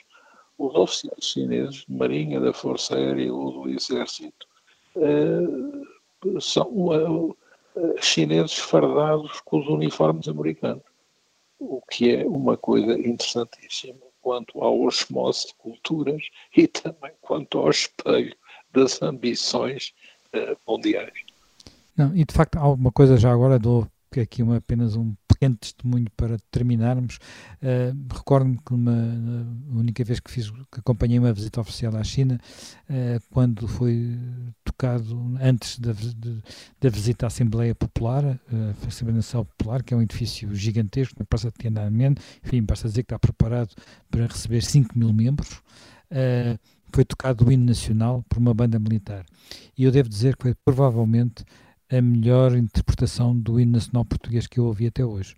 Os 0.57 0.74
oficiais 0.76 1.26
chineses 1.26 1.84
de 1.86 1.93
Marinha, 1.93 2.39
da 2.39 2.53
Força 2.53 2.95
Aérea 2.95 3.34
ou 3.34 3.51
do 3.51 3.69
Exército 3.69 4.47
uh, 4.95 6.41
são 6.41 7.36
chineses 7.99 8.57
fardados 8.57 9.41
com 9.41 9.59
os 9.59 9.67
uniformes 9.67 10.28
americanos, 10.28 10.84
o 11.59 11.82
que 11.89 12.15
é 12.15 12.26
uma 12.26 12.55
coisa 12.55 12.93
interessantíssima 12.93 13.99
quanto 14.21 14.63
à 14.63 14.71
osmose 14.71 15.47
de 15.47 15.55
culturas 15.55 16.24
e 16.55 16.67
também 16.67 17.11
quanto 17.21 17.59
ao 17.59 17.69
espelho 17.69 18.36
das 18.71 19.01
ambições 19.01 19.93
mundiais. 20.67 21.13
Não, 21.95 22.15
e 22.15 22.25
de 22.25 22.34
facto 22.34 22.57
há 22.57 22.67
uma 22.71 22.91
coisa 22.91 23.17
já 23.17 23.31
agora, 23.31 23.59
dou 23.59 23.88
aqui 24.19 24.43
uma, 24.43 24.57
apenas 24.57 24.95
um 24.95 25.13
pequeno 25.27 25.55
testemunho 25.55 26.07
para 26.15 26.38
terminarmos. 26.51 27.17
Uh, 27.61 28.13
Recordo-me 28.13 28.57
que 28.57 28.73
uma, 28.73 28.91
a 28.91 29.77
única 29.77 30.03
vez 30.03 30.19
que 30.19 30.31
fiz, 30.31 30.49
que 30.49 30.79
acompanhei 30.79 31.19
uma 31.19 31.34
visita 31.34 31.59
oficial 31.59 31.95
à 31.95 32.03
China, 32.03 32.39
uh, 32.89 33.21
quando 33.31 33.67
foi 33.67 34.17
tocado 34.63 35.38
antes 35.41 35.79
da, 35.79 35.91
de, 35.93 36.41
da 36.79 36.89
visita 36.89 37.25
à 37.25 37.27
Assembleia 37.27 37.75
Popular, 37.75 38.23
uh, 38.23 38.88
Assembleia 38.88 39.17
Nacional 39.17 39.45
Popular, 39.45 39.84
que 39.84 39.93
é 39.93 39.97
um 39.97 40.01
edifício 40.01 40.53
gigantesco 40.55 41.15
na 41.17 41.25
Praça 41.25 41.49
de 41.49 41.57
Tiananmen, 41.57 42.15
enfim, 42.43 42.61
basta 42.61 42.88
dizer 42.88 43.03
que 43.03 43.13
está 43.13 43.19
preparado 43.19 43.73
para 44.09 44.27
receber 44.27 44.61
5 44.61 44.97
mil 44.97 45.11
membros. 45.11 45.61
Uh, 46.11 46.57
foi 46.94 47.06
tocado 47.06 47.46
o 47.46 47.52
hino 47.52 47.66
nacional 47.66 48.24
por 48.30 48.38
uma 48.38 48.54
banda 48.54 48.80
militar. 48.80 49.26
E 49.78 49.84
eu 49.84 49.91
devo 49.91 50.08
dizer 50.08 50.36
que 50.36 50.44
foi 50.44 50.56
provavelmente 50.64 51.44
a 51.89 52.02
melhor 52.02 52.56
interpretação 52.56 53.38
do 53.38 53.60
hino 53.60 53.74
nacional 53.74 54.06
português 54.06 54.48
que 54.48 54.60
eu 54.60 54.66
ouvi 54.66 54.88
até 54.88 55.06
hoje. 55.06 55.36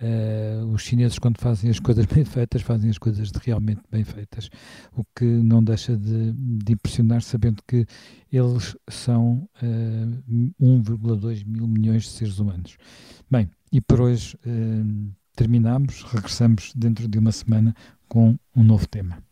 Uh, 0.00 0.66
os 0.72 0.82
chineses, 0.82 1.16
quando 1.16 1.38
fazem 1.38 1.70
as 1.70 1.78
coisas 1.78 2.04
bem 2.12 2.24
feitas, 2.24 2.62
fazem 2.62 2.90
as 2.90 2.98
coisas 2.98 3.30
realmente 3.30 3.82
bem 3.90 4.02
feitas, 4.02 4.50
o 4.96 5.04
que 5.14 5.24
não 5.24 5.62
deixa 5.62 5.96
de, 5.96 6.32
de 6.32 6.72
impressionar, 6.72 7.22
sabendo 7.22 7.62
que 7.68 7.86
eles 8.32 8.76
são 8.88 9.48
uh, 9.62 9.64
eh, 9.64 10.52
1,2 10.60 11.46
mil 11.46 11.68
milhões 11.68 12.02
de 12.02 12.08
seres 12.08 12.40
humanos. 12.40 12.76
Bem, 13.30 13.48
e 13.70 13.80
por 13.80 14.00
hoje 14.00 14.36
uh, 14.44 15.12
terminamos, 15.36 16.02
regressamos 16.02 16.72
dentro 16.74 17.06
de 17.06 17.18
uma 17.18 17.30
semana 17.30 17.72
com 18.08 18.36
um 18.56 18.64
novo 18.64 18.88
tema. 18.88 19.22